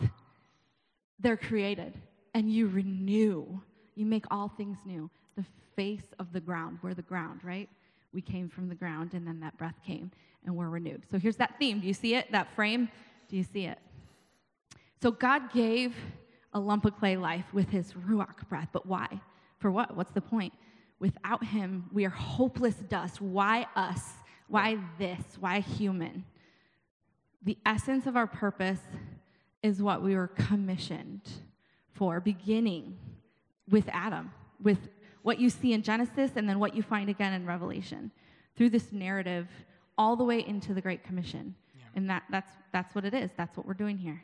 [1.19, 1.93] they're created
[2.33, 3.61] and you renew.
[3.95, 5.09] You make all things new.
[5.35, 6.79] The face of the ground.
[6.81, 7.69] We're the ground, right?
[8.13, 10.11] We came from the ground and then that breath came
[10.45, 11.03] and we're renewed.
[11.11, 11.79] So here's that theme.
[11.79, 12.31] Do you see it?
[12.31, 12.89] That frame?
[13.29, 13.79] Do you see it?
[15.01, 15.95] So God gave
[16.53, 18.69] a lump of clay life with his ruach breath.
[18.71, 19.07] But why?
[19.59, 19.95] For what?
[19.95, 20.53] What's the point?
[20.99, 23.21] Without him, we are hopeless dust.
[23.21, 24.01] Why us?
[24.47, 25.21] Why this?
[25.39, 26.25] Why human?
[27.43, 28.81] The essence of our purpose
[29.63, 31.21] is what we were commissioned
[31.93, 32.97] for, beginning
[33.69, 34.89] with Adam, with
[35.23, 38.11] what you see in Genesis and then what you find again in Revelation,
[38.55, 39.47] through this narrative
[39.97, 41.55] all the way into the Great Commission.
[41.75, 41.83] Yeah.
[41.95, 43.31] And that, that's, that's what it is.
[43.37, 44.21] That's what we're doing here.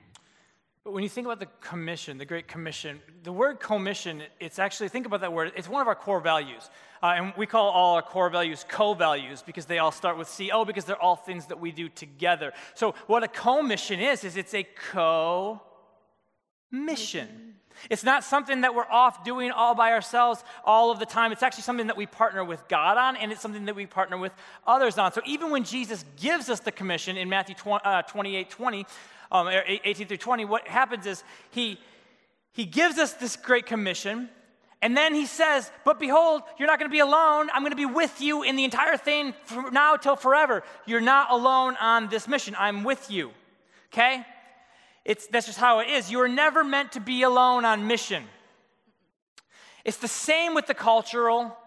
[0.84, 4.88] But when you think about the commission, the Great Commission, the word commission, it's actually,
[4.88, 6.70] think about that word, it's one of our core values.
[7.04, 10.34] Uh, and we call all our core values co values because they all start with
[10.36, 12.54] CO because they're all things that we do together.
[12.74, 15.62] So, what a commission is, is it's a co
[16.72, 17.56] mission.
[17.90, 21.32] It's not something that we're off doing all by ourselves all of the time.
[21.32, 24.18] It's actually something that we partner with God on, and it's something that we partner
[24.18, 24.34] with
[24.66, 25.12] others on.
[25.14, 28.86] So even when Jesus gives us the commission in Matthew 20, uh, 28 20,
[29.32, 31.80] um, 18 through 20, what happens is he,
[32.54, 34.30] he gives us this great commission,
[34.82, 37.50] and then he says, But behold, you're not going to be alone.
[37.54, 40.64] I'm going to be with you in the entire thing from now till forever.
[40.86, 42.56] You're not alone on this mission.
[42.58, 43.32] I'm with you.
[43.92, 44.24] Okay?
[45.08, 46.12] It's, that's just how it is.
[46.12, 48.26] You are never meant to be alone on mission.
[49.86, 51.58] It's the same with the cultural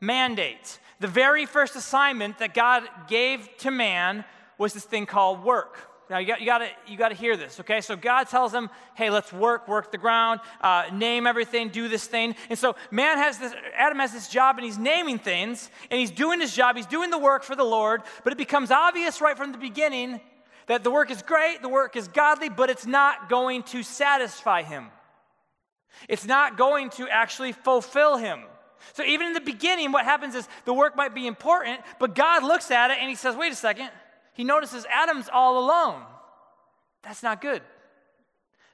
[0.00, 0.80] mandate.
[0.98, 4.24] The very first assignment that God gave to man
[4.58, 5.78] was this thing called work.
[6.10, 7.80] Now, you got, you, got to, you got to hear this, okay?
[7.82, 12.04] So God tells them, hey, let's work, work the ground, uh, name everything, do this
[12.04, 12.34] thing.
[12.50, 16.10] And so man has this, Adam has this job and he's naming things and he's
[16.10, 19.36] doing his job, he's doing the work for the Lord, but it becomes obvious right
[19.36, 20.20] from the beginning
[20.68, 24.62] that the work is great, the work is godly, but it's not going to satisfy
[24.62, 24.86] him.
[26.08, 28.42] It's not going to actually fulfill him.
[28.92, 32.44] So even in the beginning, what happens is the work might be important, but God
[32.44, 33.90] looks at it and he says, wait a second
[34.38, 36.00] he notices Adam's all alone.
[37.02, 37.60] That's not good.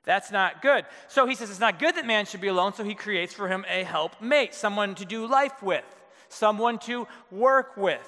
[0.04, 0.85] That's not good.
[1.09, 3.48] So he says it's not good that man should be alone, so he creates for
[3.48, 5.87] him a helpmate, someone to do life with,
[6.28, 8.07] someone to work with.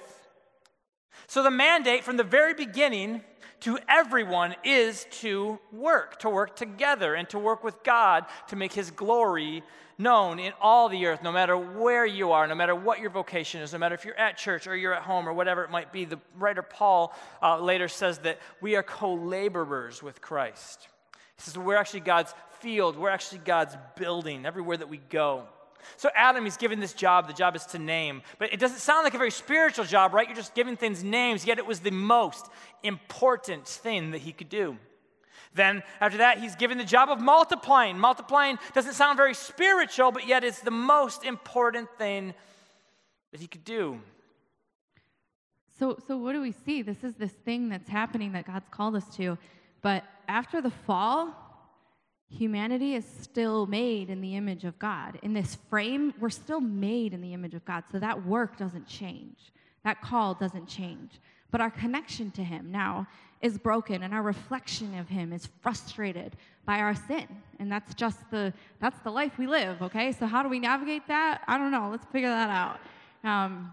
[1.29, 3.23] So the mandate from the very beginning
[3.61, 8.73] to everyone is to work, to work together, and to work with God to make
[8.73, 9.63] his glory
[9.99, 13.63] known in all the earth, no matter where you are, no matter what your vocation
[13.63, 15.93] is, no matter if you're at church or you're at home or whatever it might
[15.93, 16.05] be.
[16.05, 20.89] The writer Paul uh, later says that we are co laborers with Christ.
[21.37, 25.45] He says we're actually God's field, we're actually God's building everywhere that we go.
[25.97, 27.27] So, Adam, he's given this job.
[27.27, 28.23] The job is to name.
[28.39, 30.27] But it doesn't sound like a very spiritual job, right?
[30.27, 32.47] You're just giving things names, yet it was the most
[32.83, 34.77] important thing that he could do.
[35.55, 37.99] Then, after that, he's given the job of multiplying.
[37.99, 42.35] Multiplying doesn't sound very spiritual, but yet it's the most important thing
[43.33, 44.01] that he could do.
[45.79, 46.83] So, so what do we see?
[46.83, 49.37] This is this thing that's happening that God's called us to.
[49.83, 51.46] But after the fall,
[52.29, 55.19] humanity is still made in the image of God.
[55.23, 57.85] In this frame, we're still made in the image of God.
[57.93, 59.53] So that work doesn't change,
[59.85, 61.21] that call doesn't change.
[61.51, 63.07] But our connection to Him now
[63.43, 67.27] is broken and our reflection of him is frustrated by our sin
[67.59, 71.07] and that's just the that's the life we live okay so how do we navigate
[71.07, 72.81] that i don't know let's figure that out
[73.25, 73.73] um,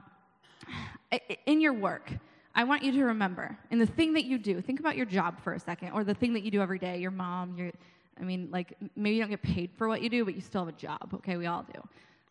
[1.45, 2.11] in your work
[2.55, 5.41] i want you to remember in the thing that you do think about your job
[5.41, 7.71] for a second or the thing that you do every day your mom your
[8.19, 10.65] i mean like maybe you don't get paid for what you do but you still
[10.65, 11.81] have a job okay we all do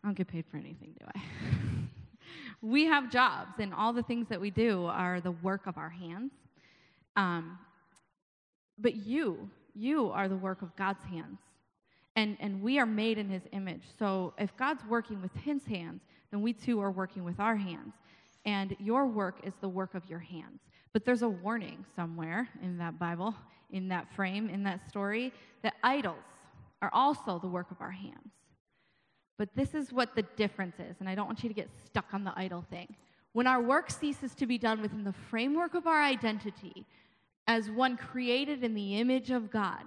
[0.03, 1.21] I don't get paid for anything, do I?
[2.61, 5.89] we have jobs, and all the things that we do are the work of our
[5.89, 6.33] hands.
[7.15, 7.57] Um,
[8.77, 11.39] but you, you are the work of God's hands.
[12.15, 13.83] And, and we are made in his image.
[13.97, 17.93] So if God's working with his hands, then we too are working with our hands.
[18.45, 20.59] And your work is the work of your hands.
[20.93, 23.35] But there's a warning somewhere in that Bible,
[23.71, 26.23] in that frame, in that story, that idols
[26.81, 28.31] are also the work of our hands.
[29.37, 32.13] But this is what the difference is, and I don't want you to get stuck
[32.13, 32.95] on the idol thing.
[33.31, 36.85] When our work ceases to be done within the framework of our identity
[37.47, 39.81] as one created in the image of God,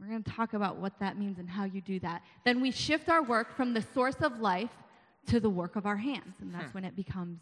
[0.00, 2.22] we're going to talk about what that means and how you do that.
[2.46, 4.70] Then we shift our work from the source of life
[5.26, 6.78] to the work of our hands, and that's hmm.
[6.78, 7.38] when it becomes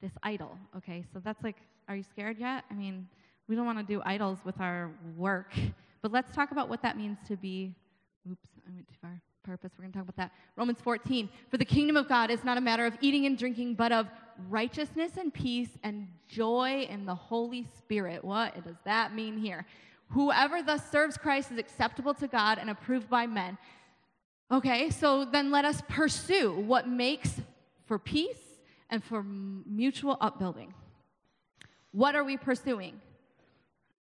[0.00, 0.56] this idol.
[0.76, 1.56] Okay, so that's like,
[1.88, 2.64] are you scared yet?
[2.70, 3.08] I mean,
[3.48, 5.52] we don't want to do idols with our work,
[6.02, 7.74] but let's talk about what that means to be.
[8.30, 9.20] Oops, I went too far.
[9.42, 9.72] Purpose.
[9.78, 10.32] We're going to talk about that.
[10.56, 11.28] Romans 14.
[11.48, 14.06] For the kingdom of God is not a matter of eating and drinking, but of
[14.50, 18.22] righteousness and peace and joy in the Holy Spirit.
[18.22, 19.64] What does that mean here?
[20.10, 23.56] Whoever thus serves Christ is acceptable to God and approved by men.
[24.52, 27.40] Okay, so then let us pursue what makes
[27.86, 28.49] for peace
[28.90, 30.74] and for mutual upbuilding.
[31.92, 33.00] What are we pursuing?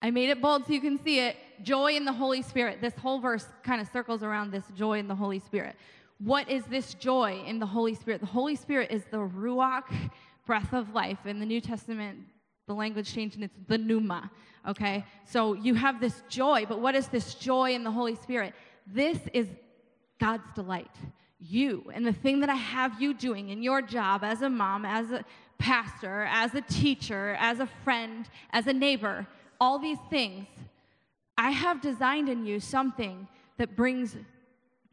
[0.01, 1.37] I made it bold so you can see it.
[1.63, 2.79] Joy in the Holy Spirit.
[2.81, 5.75] This whole verse kind of circles around this joy in the Holy Spirit.
[6.19, 8.21] What is this joy in the Holy Spirit?
[8.21, 10.11] The Holy Spirit is the Ruach,
[10.45, 11.25] breath of life.
[11.25, 12.19] In the New Testament,
[12.67, 14.29] the language changed and it's the pneuma.
[14.67, 15.05] Okay?
[15.25, 18.53] So you have this joy, but what is this joy in the Holy Spirit?
[18.85, 19.47] This is
[20.19, 20.95] God's delight.
[21.39, 24.85] You and the thing that I have you doing in your job as a mom,
[24.85, 25.23] as a
[25.57, 29.27] pastor, as a teacher, as a friend, as a neighbor,
[29.59, 30.47] all these things,
[31.37, 34.15] I have designed in you something that brings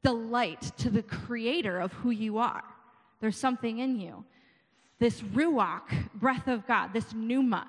[0.02, 2.62] delight to the creator of who you are.
[3.20, 4.24] There's something in you.
[4.98, 7.66] This ruach, breath of God, this pneuma.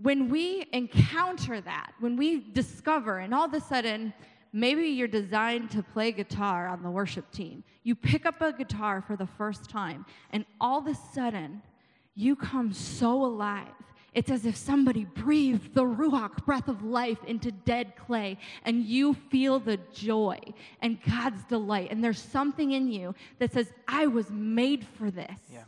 [0.00, 4.14] When we encounter that, when we discover, and all of a sudden,
[4.52, 7.64] maybe you're designed to play guitar on the worship team.
[7.82, 11.62] You pick up a guitar for the first time, and all of a sudden,
[12.14, 13.72] you come so alive
[14.12, 19.14] it's as if somebody breathed the Ruach breath of life into dead clay, and you
[19.14, 20.38] feel the joy
[20.82, 21.88] and God's delight.
[21.90, 25.38] And there's something in you that says, I was made for this.
[25.52, 25.64] Yeah.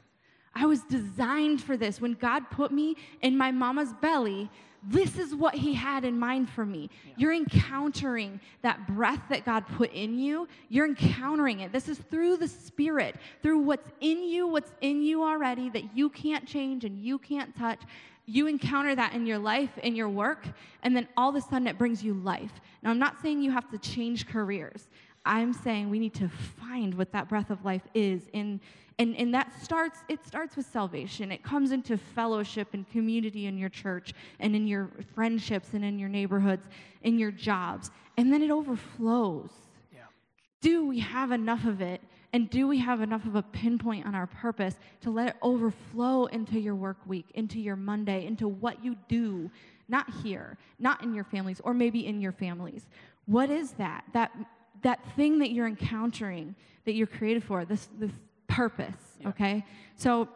[0.55, 2.01] I was designed for this.
[2.01, 4.51] When God put me in my mama's belly,
[4.83, 6.91] this is what he had in mind for me.
[7.05, 7.15] Yeah.
[7.17, 10.49] You're encountering that breath that God put in you.
[10.69, 11.73] You're encountering it.
[11.73, 16.09] This is through the Spirit, through what's in you, what's in you already that you
[16.09, 17.81] can't change and you can't touch
[18.27, 20.47] you encounter that in your life, in your work,
[20.83, 22.53] and then all of a sudden it brings you life.
[22.83, 24.89] Now, I'm not saying you have to change careers.
[25.25, 28.23] I'm saying we need to find what that breath of life is.
[28.33, 28.61] In,
[28.99, 31.31] and, and that starts, it starts with salvation.
[31.31, 35.99] It comes into fellowship and community in your church and in your friendships and in
[35.99, 36.67] your neighborhoods,
[37.03, 37.91] in your jobs.
[38.17, 39.51] And then it overflows.
[39.93, 40.01] Yeah.
[40.61, 42.01] Do we have enough of it
[42.33, 46.27] and do we have enough of a pinpoint on our purpose to let it overflow
[46.27, 49.51] into your work week, into your Monday, into what you do,
[49.89, 52.87] not here, not in your families, or maybe in your families?
[53.27, 54.05] What is that?
[54.15, 54.33] That
[54.83, 58.11] that thing that you're encountering that you're created for, this this
[58.49, 59.29] purpose, yeah.
[59.29, 59.65] okay?
[59.97, 60.29] So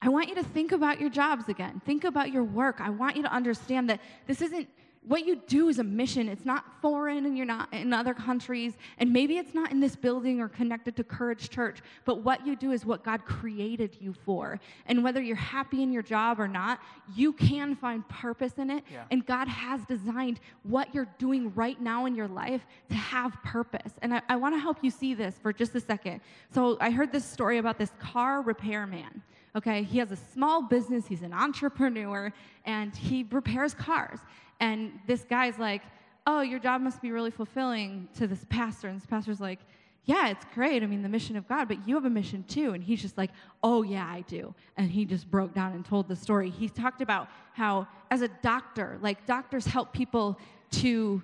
[0.00, 1.80] I want you to think about your jobs again.
[1.84, 2.80] Think about your work.
[2.80, 4.68] I want you to understand that this isn't
[5.06, 6.28] what you do is a mission.
[6.28, 8.74] It's not foreign and you're not in other countries.
[8.98, 12.56] And maybe it's not in this building or connected to Courage Church, but what you
[12.56, 14.58] do is what God created you for.
[14.86, 16.80] And whether you're happy in your job or not,
[17.14, 18.82] you can find purpose in it.
[18.92, 19.04] Yeah.
[19.12, 23.92] And God has designed what you're doing right now in your life to have purpose.
[24.02, 26.20] And I, I want to help you see this for just a second.
[26.52, 29.22] So I heard this story about this car repairman.
[29.56, 32.30] Okay, he has a small business, he's an entrepreneur,
[32.66, 34.18] and he repairs cars.
[34.60, 35.82] And this guy's like,
[36.28, 38.88] Oh, your job must be really fulfilling to this pastor.
[38.88, 39.60] And this pastor's like,
[40.04, 40.82] Yeah, it's great.
[40.82, 42.72] I mean, the mission of God, but you have a mission too.
[42.72, 43.30] And he's just like,
[43.62, 44.54] Oh, yeah, I do.
[44.76, 46.50] And he just broke down and told the story.
[46.50, 50.38] He talked about how, as a doctor, like doctors help people
[50.72, 51.22] to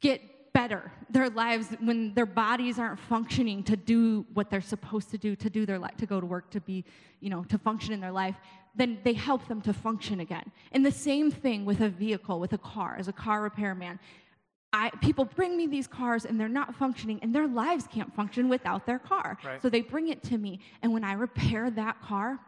[0.00, 0.20] get
[0.52, 0.92] better.
[1.10, 5.50] Their lives when their bodies aren't functioning to do what they're supposed to do to
[5.50, 6.84] do their life to go to work to be
[7.20, 8.36] you know to function in their life
[8.74, 10.50] then they help them to function again.
[10.72, 12.96] And the same thing with a vehicle with a car.
[12.98, 13.98] As a car repairman
[14.74, 18.48] I, people bring me these cars and they're not functioning and their lives can't function
[18.48, 19.36] without their car.
[19.44, 19.60] Right.
[19.60, 20.60] so they bring it to me.
[20.82, 22.38] And when i repair that car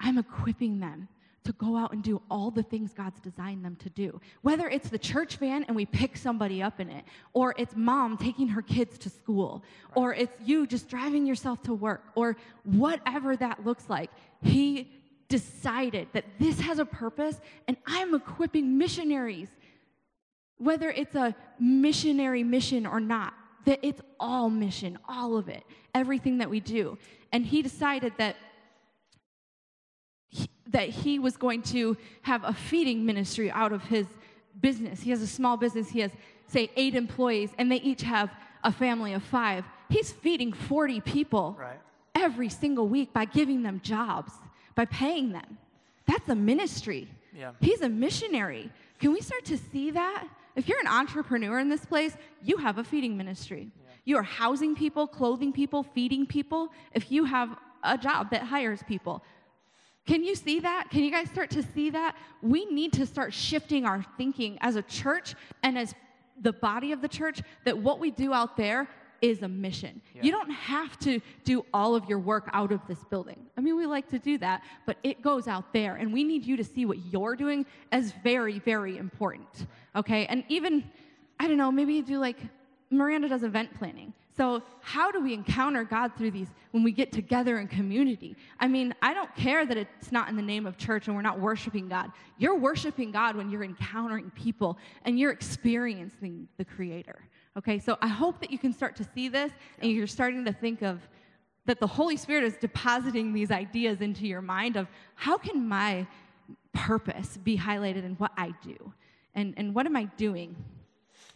[0.00, 1.08] i'm equipping them
[1.44, 4.20] to go out and do all the things God's designed them to do.
[4.42, 8.16] Whether it's the church van and we pick somebody up in it, or it's mom
[8.16, 9.62] taking her kids to school,
[9.94, 14.10] or it's you just driving yourself to work, or whatever that looks like.
[14.42, 14.90] He
[15.28, 19.48] decided that this has a purpose and I'm equipping missionaries,
[20.56, 23.34] whether it's a missionary mission or not,
[23.64, 25.62] that it's all mission, all of it,
[25.94, 26.98] everything that we do.
[27.32, 28.36] And he decided that
[30.68, 34.06] that he was going to have a feeding ministry out of his
[34.60, 35.00] business.
[35.00, 35.88] He has a small business.
[35.88, 36.10] He has,
[36.46, 38.30] say, eight employees, and they each have
[38.64, 39.64] a family of five.
[39.88, 41.78] He's feeding 40 people Right.
[42.14, 44.32] every single week by giving them jobs,
[44.74, 45.58] by paying them.
[46.06, 47.08] That's a ministry.
[47.34, 47.52] Yeah.
[47.60, 48.70] He's a missionary.
[48.98, 50.26] Can we start to see that?
[50.56, 53.70] If you're an entrepreneur in this place, you have a feeding ministry.
[54.04, 56.72] You are housing people, clothing people, feeding people.
[56.94, 59.22] If you have a job that hires people,
[60.08, 60.88] can you see that?
[60.90, 62.16] Can you guys start to see that?
[62.40, 65.94] We need to start shifting our thinking as a church and as
[66.40, 68.88] the body of the church that what we do out there
[69.20, 70.00] is a mission.
[70.14, 70.22] Yeah.
[70.22, 73.38] You don't have to do all of your work out of this building.
[73.58, 76.46] I mean, we like to do that, but it goes out there, and we need
[76.46, 79.66] you to see what you're doing as very, very important.
[79.94, 80.24] Okay?
[80.26, 80.90] And even,
[81.38, 82.38] I don't know, maybe you do like
[82.90, 84.14] Miranda does event planning.
[84.38, 88.36] So, how do we encounter God through these when we get together in community?
[88.60, 91.22] I mean, I don't care that it's not in the name of church and we're
[91.22, 92.12] not worshiping God.
[92.38, 97.18] You're worshiping God when you're encountering people and you're experiencing the Creator.
[97.56, 100.52] Okay, so I hope that you can start to see this and you're starting to
[100.52, 101.00] think of
[101.66, 104.86] that the Holy Spirit is depositing these ideas into your mind of
[105.16, 106.06] how can my
[106.72, 108.92] purpose be highlighted in what I do?
[109.34, 110.54] And, and what am I doing?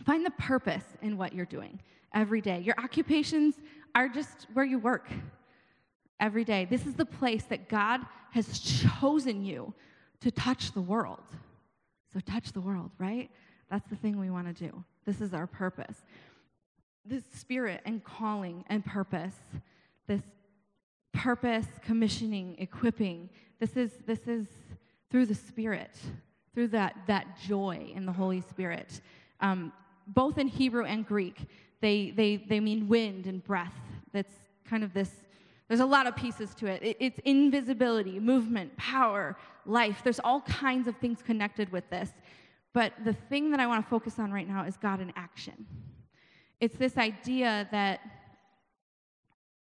[0.04, 1.80] Find the purpose in what you're doing
[2.14, 2.60] every day.
[2.60, 3.54] Your occupations
[3.94, 5.08] are just where you work
[6.20, 6.64] every day.
[6.64, 8.00] This is the place that God
[8.30, 9.74] has chosen you
[10.20, 11.24] to touch the world.
[12.12, 13.30] So touch the world, right?
[13.70, 14.84] That's the thing we want to do.
[15.04, 15.96] This is our purpose.
[17.04, 19.34] This spirit and calling and purpose,
[20.06, 20.22] this
[21.12, 23.28] purpose, commissioning, equipping,
[23.62, 24.48] this is this is
[25.08, 25.96] through the Spirit,
[26.52, 29.00] through that that joy in the Holy Spirit.
[29.38, 29.72] Um,
[30.08, 31.46] both in Hebrew and Greek,
[31.82, 33.74] they they they mean wind and breath.
[34.12, 34.32] That's
[34.64, 35.10] kind of this.
[35.68, 36.82] There's a lot of pieces to it.
[36.82, 36.96] it.
[36.98, 40.00] It's invisibility, movement, power, life.
[40.02, 42.10] There's all kinds of things connected with this.
[42.72, 45.66] But the thing that I want to focus on right now is God in action.
[46.60, 48.00] It's this idea that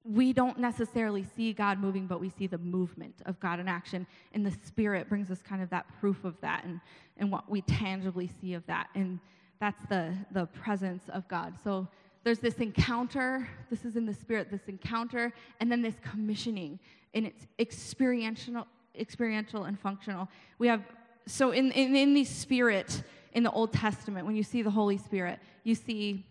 [0.04, 4.06] we don't necessarily see God moving, but we see the movement of God in action.
[4.32, 6.80] And the Spirit brings us kind of that proof of that and,
[7.16, 8.88] and what we tangibly see of that.
[8.94, 9.18] And
[9.60, 11.54] that's the, the presence of God.
[11.62, 11.88] So
[12.24, 16.80] there's this encounter, this is in the Spirit, this encounter, and then this commissioning.
[17.12, 18.66] And it's experiential,
[18.98, 20.28] experiential and functional.
[20.58, 20.82] We have,
[21.26, 23.02] so in, in, in the Spirit,
[23.34, 26.24] in the Old Testament, when you see the Holy Spirit, you see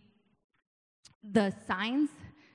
[1.32, 2.10] the signs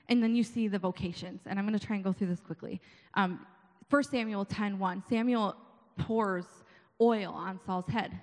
[0.09, 1.41] and then you see the vocations.
[1.45, 2.81] And I'm going to try and go through this quickly.
[3.13, 3.45] Um,
[3.89, 5.03] 1 Samuel 10:1.
[5.07, 5.55] Samuel
[5.97, 6.45] pours
[7.01, 8.19] oil on Saul's head.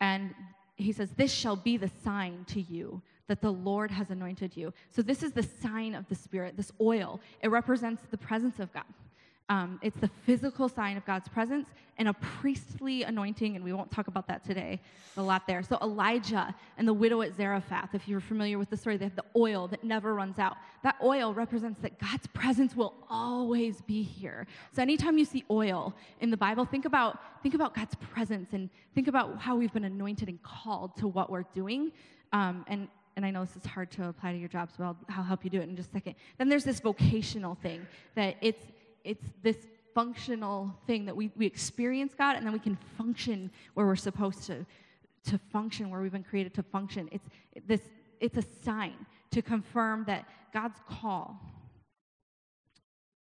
[0.00, 0.34] And
[0.76, 4.72] he says, This shall be the sign to you that the Lord has anointed you.
[4.90, 7.20] So, this is the sign of the Spirit, this oil.
[7.42, 8.84] It represents the presence of God.
[9.50, 11.68] Um, it's the physical sign of God's presence
[11.98, 14.80] and a priestly anointing, and we won't talk about that today.
[15.18, 15.62] A lot there.
[15.62, 19.16] So, Elijah and the widow at Zarephath, if you're familiar with the story, they have
[19.16, 20.56] the oil that never runs out.
[20.82, 24.46] That oil represents that God's presence will always be here.
[24.72, 28.70] So, anytime you see oil in the Bible, think about, think about God's presence and
[28.94, 31.92] think about how we've been anointed and called to what we're doing.
[32.32, 34.96] Um, and and I know this is hard to apply to your jobs, but I'll,
[35.10, 36.16] I'll help you do it in just a second.
[36.38, 38.64] Then there's this vocational thing that it's
[39.04, 39.56] it's this
[39.94, 44.42] functional thing that we, we experience God and then we can function where we're supposed
[44.44, 44.66] to
[45.26, 47.28] to function where we've been created to function it's
[47.66, 47.80] this
[48.20, 48.94] it's a sign
[49.30, 51.40] to confirm that God's call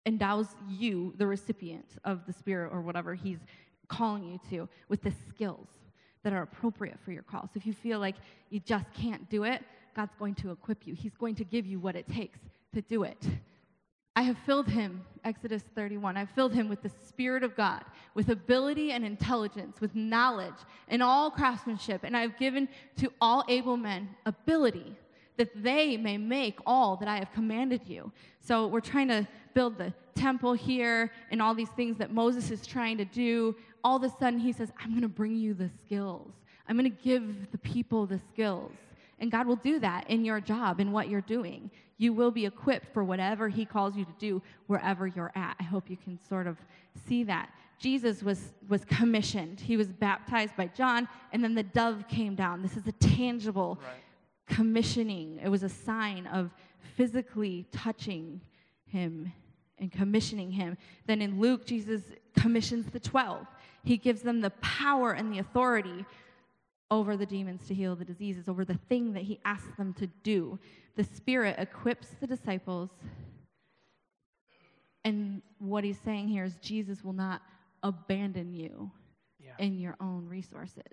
[0.05, 3.39] endows you the recipient of the spirit or whatever he's
[3.87, 5.67] calling you to with the skills
[6.23, 8.15] that are appropriate for your call so if you feel like
[8.49, 9.61] you just can't do it
[9.95, 12.39] God's going to equip you he's going to give you what it takes
[12.73, 13.27] to do it
[14.15, 17.83] I have filled him, Exodus 31, I've filled him with the Spirit of God,
[18.13, 20.53] with ability and intelligence, with knowledge
[20.87, 24.95] and all craftsmanship, and I have given to all able men ability
[25.37, 28.11] that they may make all that I have commanded you.
[28.39, 32.67] So we're trying to build the temple here and all these things that Moses is
[32.67, 33.55] trying to do.
[33.83, 36.31] All of a sudden, he says, I'm going to bring you the skills.
[36.69, 38.71] I'm going to give the people the skills
[39.23, 41.71] And God will do that in your job, in what you're doing.
[41.97, 45.55] You will be equipped for whatever He calls you to do wherever you're at.
[45.61, 46.57] I hope you can sort of
[47.07, 47.49] see that.
[47.79, 49.61] Jesus was, was commissioned.
[49.61, 52.61] He was baptized by John, and then the dove came down.
[52.61, 53.93] This is a tangible right.
[54.45, 55.39] commissioning.
[55.41, 56.51] It was a sign of
[56.97, 58.41] physically touching
[58.87, 59.31] him
[59.79, 60.77] and commissioning him.
[61.07, 62.01] Then in Luke, Jesus
[62.37, 63.47] commissions the 12.
[63.85, 66.05] He gives them the power and the authority
[66.91, 70.07] over the demons to heal the diseases, over the thing that he asked them to
[70.23, 70.59] do.
[70.95, 72.89] The Spirit equips the disciples.
[75.03, 77.41] And what he's saying here is Jesus will not
[77.81, 78.91] abandon you
[79.39, 79.51] yeah.
[79.59, 80.83] in your own resources.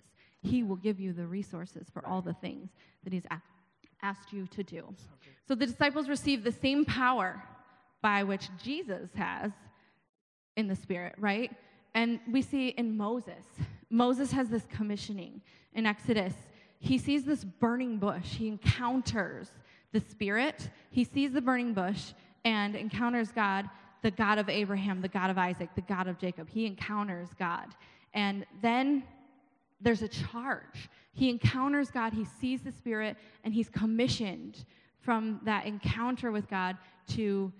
[0.43, 2.71] He will give you the resources for all the things
[3.05, 3.43] that he's a-
[4.03, 4.83] asked you to do.
[4.97, 5.11] So,
[5.49, 7.43] so the disciples receive the same power
[8.03, 9.53] by which Jesus has
[10.57, 11.51] in the Spirit, right?
[11.95, 13.45] And we see in Moses,
[13.91, 15.43] Moses has this commissioning
[15.75, 16.35] in Exodus.
[16.79, 18.37] He sees this burning bush.
[18.37, 19.51] He encounters
[19.93, 20.71] the Spirit.
[20.91, 22.13] He sees the burning bush
[22.45, 23.69] and encounters God,
[24.03, 26.49] the God of Abraham, the God of Isaac, the God of Jacob.
[26.49, 27.67] He encounters God.
[28.15, 29.05] And then
[29.81, 30.89] there's a charge.
[31.13, 34.65] He encounters God, he sees the Spirit, and he's commissioned
[35.01, 36.77] from that encounter with God
[37.09, 37.53] to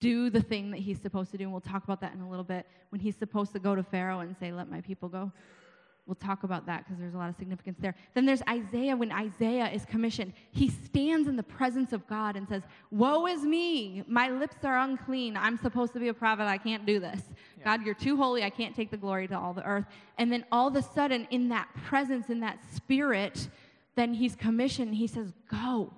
[0.00, 1.44] do the thing that he's supposed to do.
[1.44, 2.66] And we'll talk about that in a little bit.
[2.90, 5.32] When he's supposed to go to Pharaoh and say, Let my people go.
[6.04, 7.94] We'll talk about that because there's a lot of significance there.
[8.14, 8.96] Then there's Isaiah.
[8.96, 13.42] When Isaiah is commissioned, he stands in the presence of God and says, Woe is
[13.42, 14.02] me!
[14.08, 15.36] My lips are unclean.
[15.36, 16.42] I'm supposed to be a prophet.
[16.42, 17.20] I can't do this.
[17.56, 17.64] Yeah.
[17.64, 18.42] God, you're too holy.
[18.42, 19.84] I can't take the glory to all the earth.
[20.18, 23.48] And then all of a sudden, in that presence, in that spirit,
[23.94, 24.96] then he's commissioned.
[24.96, 25.92] He says, Go.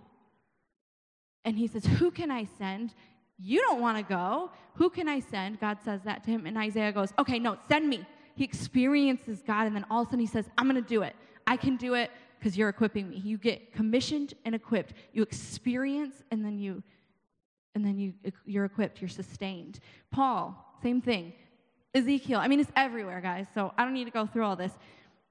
[1.46, 2.92] And he says, Who can I send?
[3.38, 4.50] You don't want to go.
[4.74, 5.60] Who can I send?
[5.60, 6.44] God says that to him.
[6.44, 8.04] And Isaiah goes, Okay, no, send me.
[8.34, 11.02] He experiences God, and then all of a sudden he says, I'm going to do
[11.02, 11.14] it.
[11.46, 13.16] I can do it because you're equipping me.
[13.16, 14.94] You get commissioned and equipped.
[15.12, 16.82] You experience, and then you,
[17.74, 18.12] and then you,
[18.44, 19.00] you're equipped.
[19.00, 19.80] You're sustained.
[20.10, 21.32] Paul, same thing.
[21.94, 22.40] Ezekiel.
[22.40, 23.46] I mean, it's everywhere, guys.
[23.54, 24.72] So I don't need to go through all this.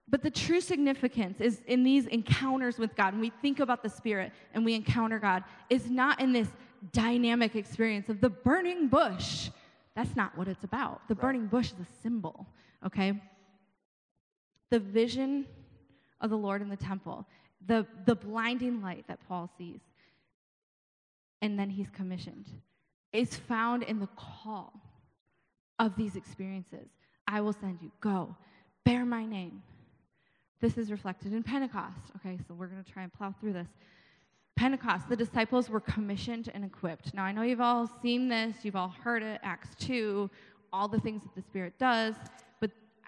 [0.08, 3.89] But the true significance is in these encounters with God, when we think about the
[3.89, 6.47] Spirit and we encounter God, is not in this
[6.91, 9.49] dynamic experience of the burning bush.
[9.95, 11.08] That's not what it's about.
[11.08, 11.22] The right.
[11.22, 12.47] burning bush is a symbol,
[12.86, 13.13] okay?
[14.69, 15.45] The vision
[16.21, 17.27] of the Lord in the temple,
[17.65, 19.81] the, the blinding light that Paul sees,
[21.41, 22.47] and then he's commissioned,
[23.11, 24.73] is found in the call
[25.79, 26.88] of these experiences.
[27.27, 27.91] I will send you.
[27.99, 28.36] Go.
[28.86, 29.61] Bear my name.
[30.61, 32.11] This is reflected in Pentecost.
[32.15, 33.67] Okay, so we're going to try and plow through this.
[34.55, 37.13] Pentecost, the disciples were commissioned and equipped.
[37.13, 40.29] Now, I know you've all seen this, you've all heard it, Acts 2,
[40.71, 42.15] all the things that the Spirit does,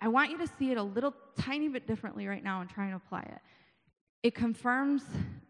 [0.05, 2.85] I want you to see it a little tiny bit differently right now and try
[2.85, 3.39] and apply it.
[4.21, 5.01] It confirms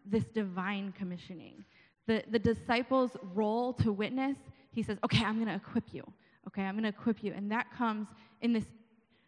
[0.06, 1.62] this divine commissioning.
[2.06, 4.38] The, the disciples' role to witness,
[4.70, 6.02] he says, okay, I'm going to equip you.
[6.46, 7.34] Okay, I'm going to equip you.
[7.36, 8.08] And that comes
[8.40, 8.64] in this,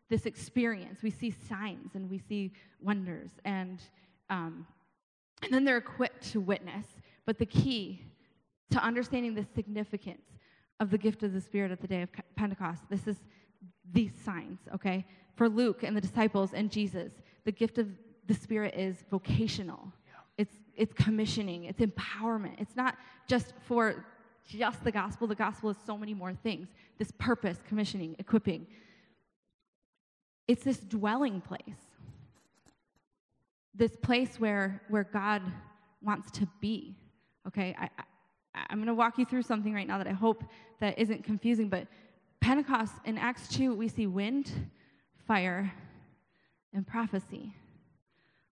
[0.08, 1.02] this experience.
[1.02, 3.32] We see signs and we see wonders.
[3.44, 3.80] And
[4.30, 4.66] um,
[5.42, 6.86] and then they're equipped to witness.
[7.26, 8.02] But the key
[8.70, 10.24] to understanding the significance
[10.80, 13.16] of the gift of the Spirit at the day of Pentecost, this is
[13.92, 15.04] these signs, okay?
[15.36, 17.12] For Luke and the disciples and Jesus,
[17.44, 17.88] the gift of
[18.26, 19.92] the Spirit is vocational.
[20.06, 20.12] Yeah.
[20.38, 22.54] It's, it's commissioning, it's empowerment.
[22.58, 24.04] It's not just for
[24.46, 25.26] just the gospel.
[25.26, 26.68] The gospel is so many more things.
[26.98, 28.66] This purpose, commissioning, equipping.
[30.46, 31.88] It's this dwelling place
[33.78, 35.40] this place where, where God
[36.02, 36.96] wants to be.
[37.46, 40.44] Okay, I, I, I'm going to walk you through something right now that I hope
[40.80, 41.86] that isn't confusing, but
[42.40, 44.50] Pentecost in Acts 2, we see wind,
[45.26, 45.72] fire,
[46.72, 47.54] and prophecy.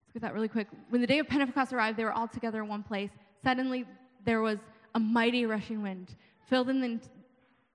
[0.06, 0.68] Let's get that really quick.
[0.90, 3.10] When the day of Pentecost arrived, they were all together in one place.
[3.42, 3.86] Suddenly,
[4.24, 4.58] there was
[4.94, 6.14] a mighty rushing wind,
[6.48, 7.00] filled in the,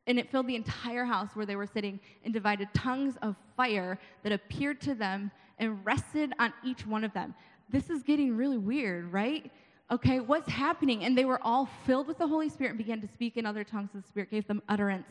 [0.07, 3.97] and it filled the entire house where they were sitting, and divided tongues of fire
[4.24, 7.34] that appeared to them and rested on each one of them.
[7.70, 9.51] This is getting really weird, right?
[9.91, 11.03] Okay, what's happening?
[11.03, 13.64] And they were all filled with the Holy Spirit and began to speak in other
[13.64, 13.89] tongues.
[13.93, 15.07] The Spirit gave them utterance.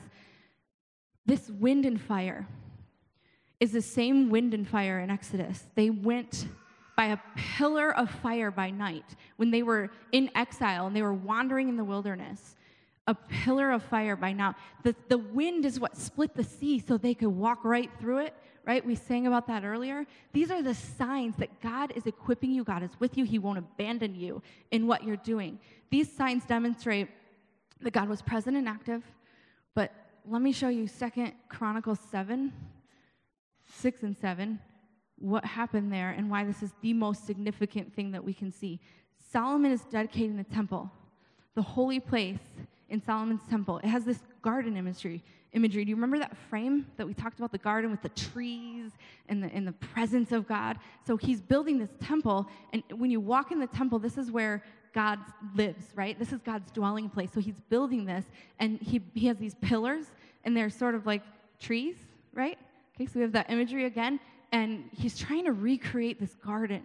[1.27, 2.47] This wind and fire
[3.59, 5.65] is the same wind and fire in Exodus.
[5.75, 6.47] They went
[6.97, 7.19] by a
[7.57, 11.77] pillar of fire by night when they were in exile and they were wandering in
[11.77, 12.57] the wilderness.
[13.07, 14.55] A pillar of fire by now.
[14.83, 18.35] The, the wind is what split the sea so they could walk right through it
[18.67, 18.85] right?
[18.85, 20.07] We sang about that earlier.
[20.33, 23.59] These are the signs that God is equipping you, God is with you, He won't
[23.59, 25.59] abandon you in what you're doing.
[25.91, 27.09] These signs demonstrate
[27.81, 29.03] that God was present and active,
[29.75, 29.93] but
[30.29, 32.53] let me show you Second Chronicles 7,
[33.79, 34.59] 6 and 7,
[35.19, 38.81] what happened there and why this is the most significant thing that we can see.
[39.33, 40.91] Solomon is dedicating the temple,
[41.55, 42.39] the holy place
[42.89, 43.79] in Solomon's temple.
[43.79, 45.23] It has this garden imagery.
[45.53, 45.85] Imagery.
[45.85, 48.93] Do you remember that frame that we talked about the garden with the trees
[49.29, 50.79] and the, and the presence of God?
[51.07, 54.63] So he's building this temple, and when you walk in the temple, this is where
[54.93, 55.19] God
[55.55, 56.19] lives, right?
[56.19, 57.31] This is God's dwelling place.
[57.33, 58.25] So he's building this,
[58.59, 60.07] and he, he has these pillars,
[60.45, 61.23] and they're sort of like
[61.59, 61.97] trees,
[62.35, 62.59] right?
[62.97, 64.21] Okay, so we have that imagery again,
[64.53, 66.83] and he's trying to recreate this garden.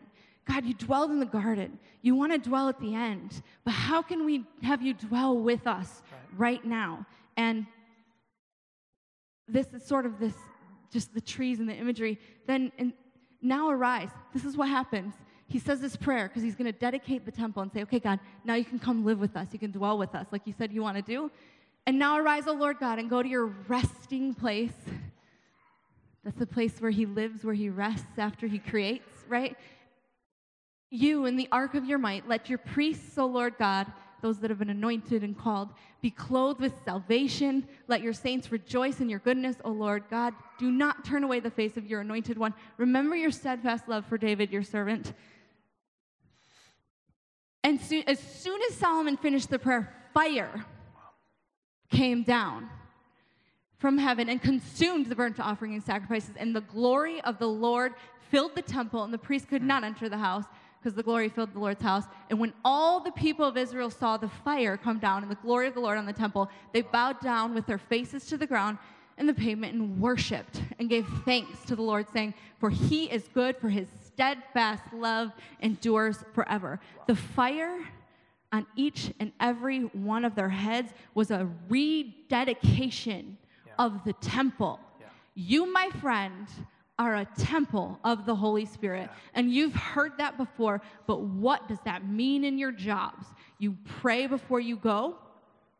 [0.48, 1.80] God, you dwelled in the garden.
[2.02, 5.66] You want to dwell at the end, but how can we have you dwell with
[5.66, 6.04] us
[6.38, 7.06] right, right now?
[7.36, 7.66] And
[9.48, 10.36] this is sort of this,
[10.92, 12.20] just the trees and the imagery.
[12.46, 12.94] Then, and
[13.42, 14.10] now arise.
[14.34, 15.14] This is what happens.
[15.48, 18.20] He says this prayer because he's going to dedicate the temple and say, okay, God,
[18.44, 19.48] now you can come live with us.
[19.52, 21.32] You can dwell with us like you said you want to do.
[21.86, 24.74] And now arise, O Lord God, and go to your resting place.
[26.24, 29.56] That's the place where he lives, where he rests after he creates, right?
[30.90, 33.86] You, in the ark of your might, let your priests, O Lord God,
[34.22, 35.70] those that have been anointed and called,
[36.02, 37.68] be clothed with salvation.
[37.88, 40.34] Let your saints rejoice in your goodness, O Lord God.
[40.58, 42.56] Do not turn away the face of your anointed one.
[42.78, 45.14] Remember your steadfast love for David, your servant.
[47.66, 50.64] And as soon as Solomon finished the prayer, fire
[51.90, 52.70] came down
[53.80, 57.96] from heaven and consumed the burnt offering and sacrifices, and the glory of the Lord
[58.30, 60.44] filled the temple, and the priest could not enter the house
[60.80, 62.04] because the glory filled the Lord's house.
[62.30, 65.66] And when all the people of Israel saw the fire come down and the glory
[65.66, 68.78] of the Lord on the temple, they bowed down with their faces to the ground
[69.18, 73.28] and the pavement and worshiped and gave thanks to the Lord, saying, For he is
[73.34, 76.80] good, for his steadfast love endures forever.
[77.08, 77.78] The fire
[78.52, 83.74] on each and every one of their heads was a rededication yeah.
[83.78, 84.80] of the temple.
[85.00, 85.08] Yeah.
[85.36, 86.48] You, my friend,
[86.98, 89.10] are a temple of the Holy Spirit.
[89.12, 89.18] Yeah.
[89.34, 93.28] And you've heard that before, but what does that mean in your jobs?
[93.60, 95.18] You pray before you go?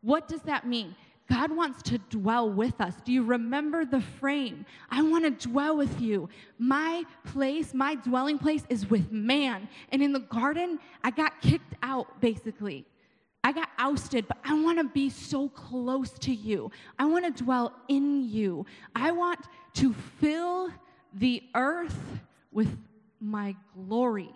[0.02, 0.94] What does that mean?
[1.28, 2.94] God wants to dwell with us.
[3.04, 4.64] Do you remember the frame?
[4.90, 6.28] I want to dwell with you.
[6.58, 9.68] My place, my dwelling place is with man.
[9.90, 12.84] And in the garden, I got kicked out, basically.
[13.42, 16.70] I got ousted, but I want to be so close to you.
[16.98, 18.66] I want to dwell in you.
[18.94, 19.40] I want
[19.74, 20.70] to fill
[21.12, 22.20] the earth
[22.52, 22.76] with
[23.20, 24.32] my glory.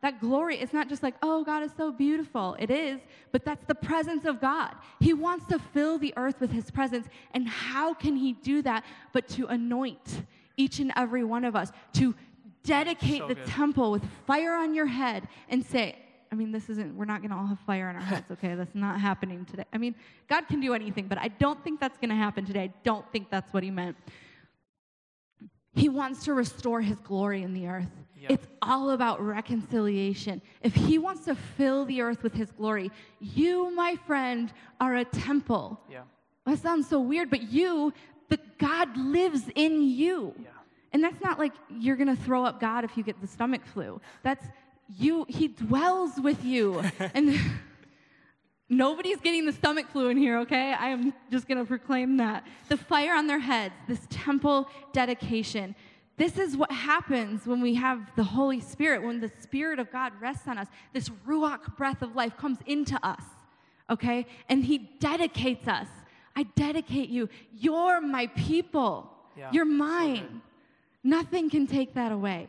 [0.00, 2.56] That glory is not just like, oh, God is so beautiful.
[2.58, 3.00] It is,
[3.32, 4.74] but that's the presence of God.
[5.00, 7.08] He wants to fill the earth with His presence.
[7.32, 10.22] And how can He do that but to anoint
[10.56, 12.14] each and every one of us, to
[12.62, 13.46] dedicate so the good.
[13.46, 15.96] temple with fire on your head and say,
[16.30, 18.54] I mean, this isn't, we're not going to all have fire in our heads, okay?
[18.54, 19.64] That's not happening today.
[19.72, 19.94] I mean,
[20.28, 22.64] God can do anything, but I don't think that's going to happen today.
[22.64, 23.96] I don't think that's what He meant.
[25.74, 27.86] He wants to restore his glory in the earth.
[28.20, 28.30] Yep.
[28.30, 30.42] It's all about reconciliation.
[30.62, 32.90] If he wants to fill the earth with his glory,
[33.20, 35.80] you, my friend, are a temple.
[35.90, 36.02] Yeah.
[36.46, 37.92] That sounds so weird, but you,
[38.28, 40.34] the God lives in you.
[40.38, 40.48] Yeah.
[40.92, 43.64] And that's not like you're going to throw up God if you get the stomach
[43.66, 44.00] flu.
[44.22, 44.44] That's
[44.96, 46.82] you, he dwells with you.
[47.14, 47.38] and
[48.70, 50.74] Nobody's getting the stomach flu in here, okay?
[50.74, 52.46] I am just going to proclaim that.
[52.68, 55.74] The fire on their heads, this temple dedication.
[56.18, 60.12] This is what happens when we have the Holy Spirit, when the Spirit of God
[60.20, 60.66] rests on us.
[60.92, 63.22] This Ruach breath of life comes into us,
[63.88, 64.26] okay?
[64.48, 65.88] And He dedicates us.
[66.36, 67.28] I dedicate you.
[67.52, 69.10] You're my people.
[69.36, 70.26] Yeah, You're mine.
[70.28, 70.40] So
[71.04, 72.48] Nothing can take that away.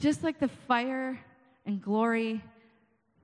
[0.00, 1.20] Just like the fire
[1.66, 2.42] and glory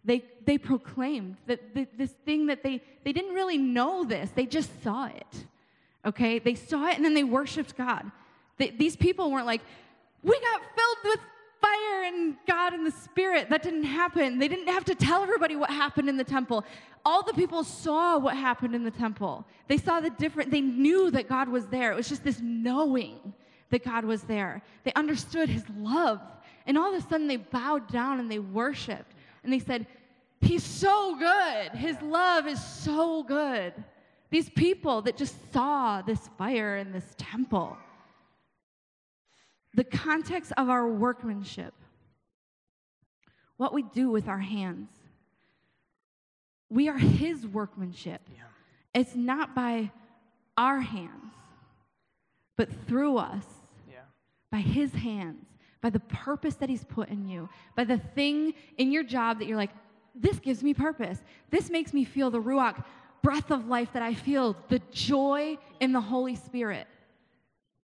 [0.05, 4.83] they, they proclaimed that this thing that they, they didn't really know this, they just
[4.83, 5.47] saw it.
[6.05, 6.39] Okay?
[6.39, 8.11] They saw it and then they worshiped God.
[8.59, 9.63] These people weren't like,
[10.23, 11.21] we got filled with
[11.61, 13.51] fire and God and the Spirit.
[13.51, 14.39] That didn't happen.
[14.39, 16.65] They didn't have to tell everybody what happened in the temple.
[17.05, 19.47] All the people saw what happened in the temple.
[19.69, 21.93] They saw the different, they knew that God was there.
[21.93, 23.35] It was just this knowing
[23.71, 24.63] that God was there.
[24.85, 26.21] They understood his love.
[26.67, 29.15] And all of a sudden they bowed down and they worshiped.
[29.43, 29.87] And they said,
[30.41, 31.73] He's so good.
[31.73, 33.73] His love is so good.
[34.31, 37.79] These people that just saw this fire in this temple.
[39.75, 41.75] The context of our workmanship,
[43.57, 44.89] what we do with our hands.
[46.71, 48.21] We are His workmanship.
[48.35, 49.01] Yeah.
[49.01, 49.91] It's not by
[50.57, 51.33] our hands,
[52.57, 53.45] but through us,
[53.89, 54.01] yeah.
[54.51, 55.45] by His hands
[55.85, 57.47] by the purpose that He's put in you,
[57.77, 59.71] by the thing in your job that you're like,
[60.15, 61.23] this gives me purpose.
[61.51, 62.83] This makes me feel the Ruach
[63.23, 66.87] breath of life that I feel, the joy in the Holy Spirit.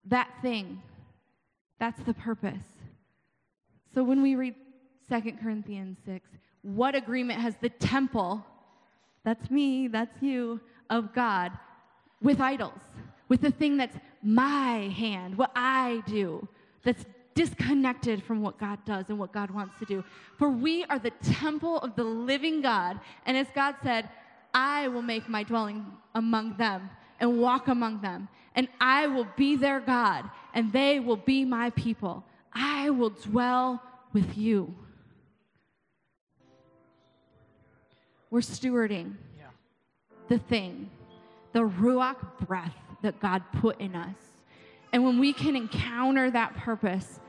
[0.05, 0.79] That thing,
[1.79, 2.63] that's the purpose.
[3.93, 4.55] So when we read
[5.09, 6.27] 2 Corinthians 6,
[6.61, 8.45] What agreement has the temple,
[9.23, 10.59] that's me, that's you,
[10.89, 11.51] of God,
[12.21, 12.81] with idols,
[13.29, 16.47] with the thing that's my hand, what I do,
[16.83, 17.05] that's
[17.35, 20.03] disconnected from what God does and what God wants to do.
[20.37, 22.99] For we are the temple of the living God.
[23.27, 24.09] And as God said,
[24.53, 29.55] I will make my dwelling among them and walk among them, and I will be
[29.55, 32.25] their God, and they will be my people.
[32.51, 33.79] I will dwell
[34.11, 34.73] with you.
[38.31, 39.49] We're stewarding Yeah.
[40.29, 40.89] the thing,
[41.51, 44.15] the Ruach breath that God put in us.
[44.91, 47.19] And when we can encounter that purpose,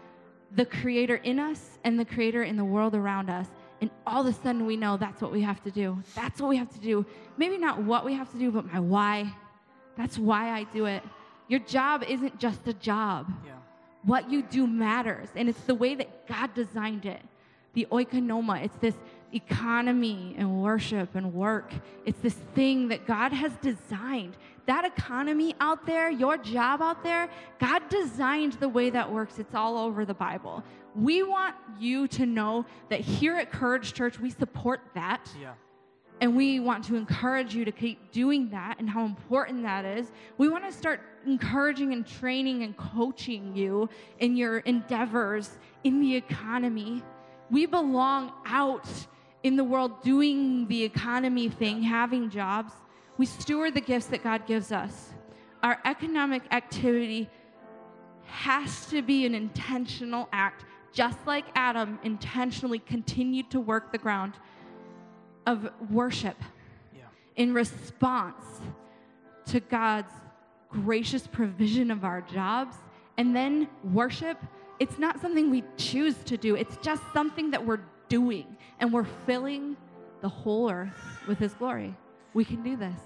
[0.50, 3.50] the Creator in us and the Creator in the world around us,
[3.82, 6.02] and all of a sudden we know that's what we have to do.
[6.14, 7.04] That's what we have to do.
[7.36, 9.34] Maybe not what we have to do, but my why.
[9.98, 11.02] That's why I do it.
[11.48, 13.32] Your job isn't just a job.
[13.44, 13.52] Yeah.
[14.04, 17.20] What you do matters, and it's the way that God designed it.
[17.74, 18.94] The oikonoma, it's this
[19.34, 21.72] economy and worship and work.
[22.06, 24.36] It's this thing that God has designed.
[24.66, 27.28] That economy out there, your job out there,
[27.58, 29.38] God designed the way that works.
[29.38, 30.62] It's all over the Bible.
[30.94, 35.30] We want you to know that here at Courage Church, we support that.
[35.40, 35.52] Yeah.
[36.20, 40.10] And we want to encourage you to keep doing that and how important that is.
[40.36, 43.88] We want to start encouraging and training and coaching you
[44.18, 47.04] in your endeavors in the economy.
[47.50, 48.88] We belong out
[49.44, 52.72] in the world doing the economy thing, having jobs.
[53.16, 55.12] We steward the gifts that God gives us.
[55.62, 57.30] Our economic activity
[58.26, 64.34] has to be an intentional act, just like Adam intentionally continued to work the ground
[65.48, 66.36] of worship
[66.94, 67.04] Yeah.
[67.36, 68.44] in response
[69.46, 70.12] to God's
[70.68, 72.76] gracious provision of our jobs.
[73.16, 74.36] And then worship,
[74.78, 78.46] it's not something we choose to do, it's just something that we're doing.
[78.78, 79.76] And we're filling
[80.20, 81.94] the whole earth with His glory.
[82.34, 83.00] We can do this.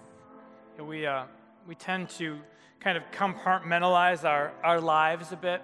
[0.76, 1.24] Yeah, we, uh,
[1.68, 2.38] we tend to
[2.80, 5.62] kind of compartmentalize our, our lives a bit.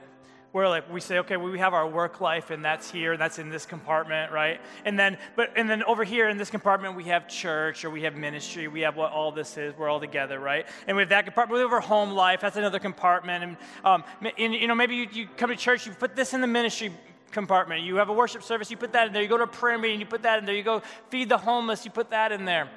[0.53, 3.21] Where like we say, okay, well, we have our work life, and that's here, and
[3.21, 4.61] that's in this compartment, right?
[4.87, 8.03] And then, but and then over here in this compartment, we have church, or we
[8.03, 9.77] have ministry, we have what all this is.
[9.77, 10.67] We're all together, right?
[10.87, 11.59] And we have that compartment.
[11.59, 12.41] We have our home life.
[12.41, 13.45] That's another compartment.
[13.45, 14.05] And, um,
[14.39, 16.93] and you know, maybe you, you come to church, you put this in the ministry
[17.31, 17.83] compartment.
[17.83, 19.23] You have a worship service, you put that in there.
[19.23, 20.55] You go to a prayer meeting, you put that in there.
[20.55, 22.71] You go feed the homeless, you put that in there.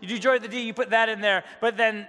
[0.00, 1.44] You do joy of the D, you put that in there.
[1.60, 2.08] But then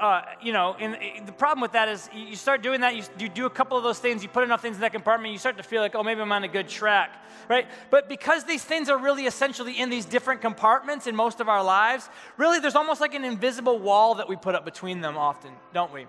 [0.00, 3.02] uh, you know, and uh, the problem with that is you start doing that, you,
[3.18, 5.38] you do a couple of those things, you put enough things in that compartment, you
[5.38, 7.66] start to feel like, oh, maybe I'm on a good track, right?
[7.90, 11.62] But because these things are really essentially in these different compartments in most of our
[11.62, 15.52] lives, really there's almost like an invisible wall that we put up between them often,
[15.74, 16.06] don't we?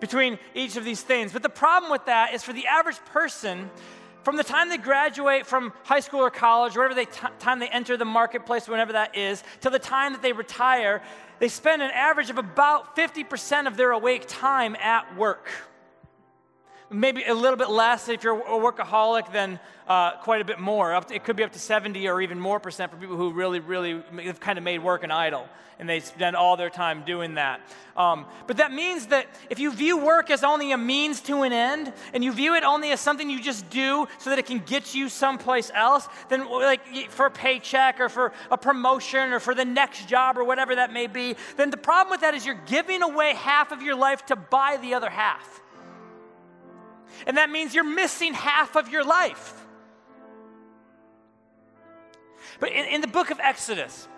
[0.00, 1.32] Between each of these things.
[1.32, 3.70] But the problem with that is for the average person,
[4.24, 7.68] from the time they graduate from high school or college, wherever they t- time they
[7.68, 11.02] enter the marketplace, whenever that is, till the time that they retire,
[11.38, 15.48] they spend an average of about 50% of their awake time at work.
[16.90, 19.58] Maybe a little bit less if you're a workaholic, then
[19.88, 20.98] uh, quite a bit more.
[21.00, 23.60] To, it could be up to 70 or even more percent for people who really,
[23.60, 27.34] really have kind of made work an idol, and they spend all their time doing
[27.34, 27.60] that.
[27.96, 31.52] Um, but that means that if you view work as only a means to an
[31.52, 34.58] end, and you view it only as something you just do so that it can
[34.58, 39.54] get you someplace else, then like for a paycheck or for a promotion or for
[39.54, 42.60] the next job or whatever that may be, then the problem with that is you're
[42.66, 45.62] giving away half of your life to buy the other half.
[47.26, 49.54] And that means you're missing half of your life.
[52.60, 54.08] But in, in, the book of Exodus,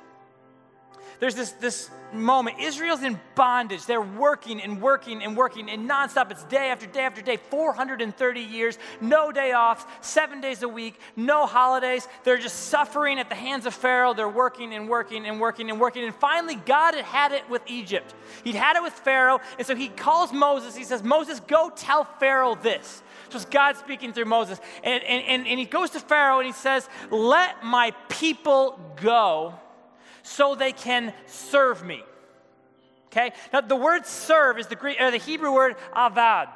[1.21, 2.59] there's this, this moment.
[2.61, 3.87] Israel's in bondage.
[3.87, 6.31] They're working and working and working and nonstop.
[6.31, 10.99] It's day after day after day, 430 years, no day off, seven days a week,
[11.15, 12.07] no holidays.
[12.25, 14.15] They're just suffering at the hands of Pharaoh.
[14.15, 16.05] They're working and working and working and working.
[16.05, 18.15] And finally, God had had it with Egypt.
[18.45, 19.41] He'd had it with Pharaoh.
[19.59, 20.77] And so he calls Moses.
[20.77, 23.03] He says, Moses, go tell Pharaoh this.
[23.29, 24.61] So it's God speaking through Moses.
[24.85, 29.55] And, and, and, and he goes to Pharaoh and he says, Let my people go
[30.27, 32.03] so they can serve me.
[33.07, 33.33] Okay?
[33.53, 36.49] Now, the word serve is the, Greek, or the Hebrew word avad.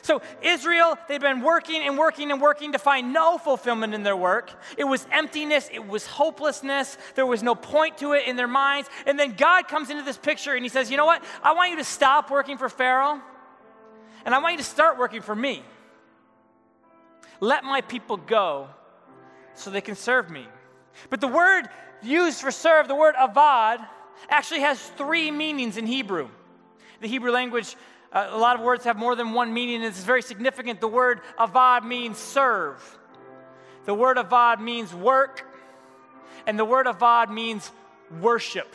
[0.00, 4.16] So, Israel, they've been working and working and working to find no fulfillment in their
[4.16, 4.50] work.
[4.78, 8.88] It was emptiness, it was hopelessness, there was no point to it in their minds.
[9.06, 11.22] And then God comes into this picture and He says, You know what?
[11.42, 13.20] I want you to stop working for Pharaoh,
[14.24, 15.62] and I want you to start working for me.
[17.40, 18.68] Let my people go
[19.54, 20.46] so they can serve me.
[21.10, 21.68] But the word
[22.02, 23.86] used for serve, the word avad,
[24.28, 26.28] actually has three meanings in Hebrew.
[27.00, 27.76] The Hebrew language,
[28.12, 30.80] uh, a lot of words have more than one meaning, and it's very significant.
[30.80, 32.98] The word avad means serve.
[33.84, 35.44] The word avad means work,
[36.46, 37.70] and the word avad means
[38.20, 38.72] worship.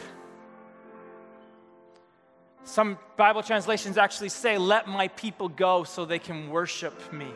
[2.63, 7.27] Some Bible translations actually say, Let my people go so they can worship me.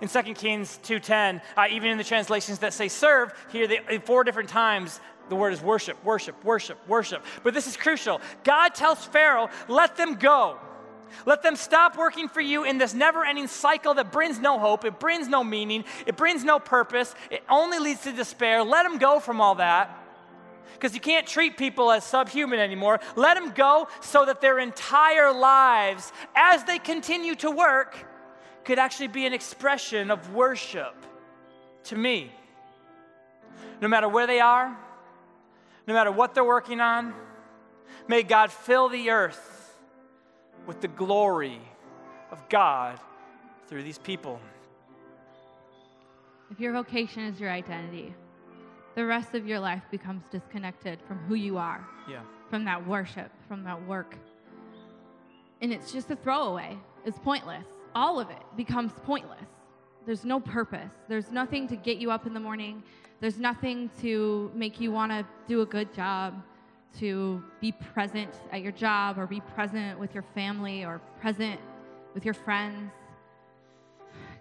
[0.00, 4.24] In 2 Kings 2.10, uh, even in the translations that say serve, here they, four
[4.24, 7.24] different times the word is worship, worship, worship, worship.
[7.42, 8.20] But this is crucial.
[8.42, 10.58] God tells Pharaoh, let them go.
[11.26, 14.84] Let them stop working for you in this never ending cycle that brings no hope,
[14.84, 18.62] it brings no meaning, it brings no purpose, it only leads to despair.
[18.64, 20.04] Let them go from all that
[20.72, 23.00] because you can't treat people as subhuman anymore.
[23.16, 27.96] Let them go so that their entire lives, as they continue to work,
[28.64, 30.94] could actually be an expression of worship
[31.84, 32.32] to me.
[33.80, 34.76] No matter where they are,
[35.86, 37.14] no matter what they're working on,
[38.08, 39.76] may God fill the earth
[40.66, 41.60] with the glory
[42.30, 42.98] of God
[43.66, 44.40] through these people.
[46.50, 48.14] If your vocation is your identity,
[48.94, 52.20] the rest of your life becomes disconnected from who you are, Yeah.
[52.48, 54.16] from that worship, from that work.
[55.60, 56.78] And it's just a throwaway.
[57.04, 57.66] It's pointless.
[57.94, 59.46] All of it becomes pointless.
[60.06, 60.90] There's no purpose.
[61.08, 62.82] There's nothing to get you up in the morning.
[63.20, 66.42] There's nothing to make you want to do a good job,
[66.98, 71.60] to be present at your job or be present with your family or present
[72.12, 72.92] with your friends.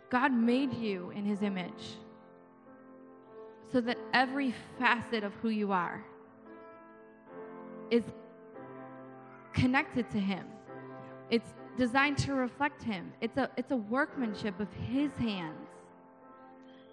[0.09, 1.97] God made you in his image
[3.71, 6.03] so that every facet of who you are
[7.89, 8.03] is
[9.53, 10.45] connected to him.
[11.29, 13.11] It's designed to reflect him.
[13.21, 15.67] It's a it's a workmanship of his hands.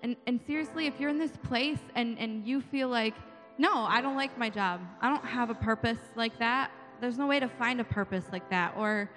[0.03, 3.14] And and seriously, if you're in this place and and you feel like,
[3.59, 4.81] "No, I don't like my job.
[5.01, 6.70] I don't have a purpose like that."
[7.01, 9.11] There's no way to find a purpose like that or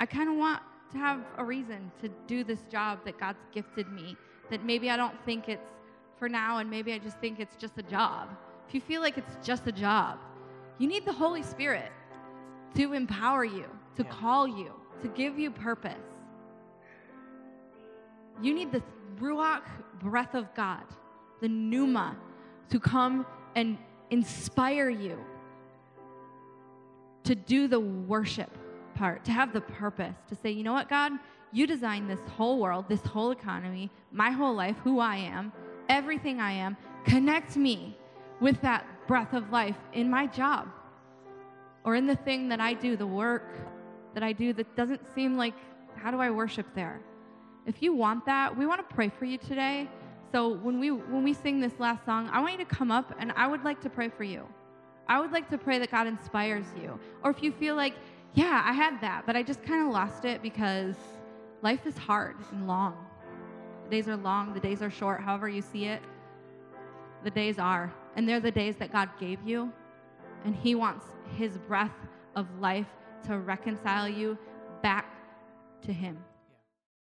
[0.00, 3.90] I kind of want to have a reason to do this job that God's gifted
[3.92, 4.16] me
[4.50, 5.68] that maybe I don't think it's
[6.18, 8.28] for now, and maybe I just think it's just a job.
[8.66, 10.18] If you feel like it's just a job,
[10.78, 11.92] you need the Holy Spirit
[12.74, 14.10] to empower you, to Yeah.
[14.10, 14.72] call you,
[15.02, 15.94] to give you purpose.
[18.40, 18.82] You need the
[19.20, 19.62] Ruach
[20.00, 20.84] breath of God,
[21.40, 22.16] the Pneuma,
[22.70, 23.26] to come
[23.56, 23.78] and
[24.10, 25.18] inspire you
[27.24, 28.50] to do the worship
[28.94, 31.12] part, to have the purpose, to say, you know what, God,
[31.52, 35.52] you designed this whole world, this whole economy, my whole life, who I am,
[35.88, 36.76] everything I am.
[37.04, 37.96] Connect me
[38.40, 40.68] with that breath of life in my job
[41.84, 43.46] or in the thing that I do, the work
[44.18, 45.54] that I do that doesn't seem like,
[45.94, 47.00] how do I worship there?
[47.66, 49.88] If you want that, we want to pray for you today.
[50.32, 53.14] So when we when we sing this last song, I want you to come up
[53.20, 54.42] and I would like to pray for you.
[55.06, 56.98] I would like to pray that God inspires you.
[57.22, 57.94] Or if you feel like,
[58.34, 60.96] yeah, I had that, but I just kind of lost it because
[61.62, 62.96] life is hard and long.
[63.84, 66.02] The days are long, the days are short, however you see it.
[67.22, 67.94] The days are.
[68.16, 69.72] And they're the days that God gave you.
[70.44, 71.04] And He wants
[71.36, 71.98] His breath
[72.34, 72.88] of life
[73.24, 74.38] to reconcile you
[74.82, 75.06] back
[75.82, 76.18] to Him.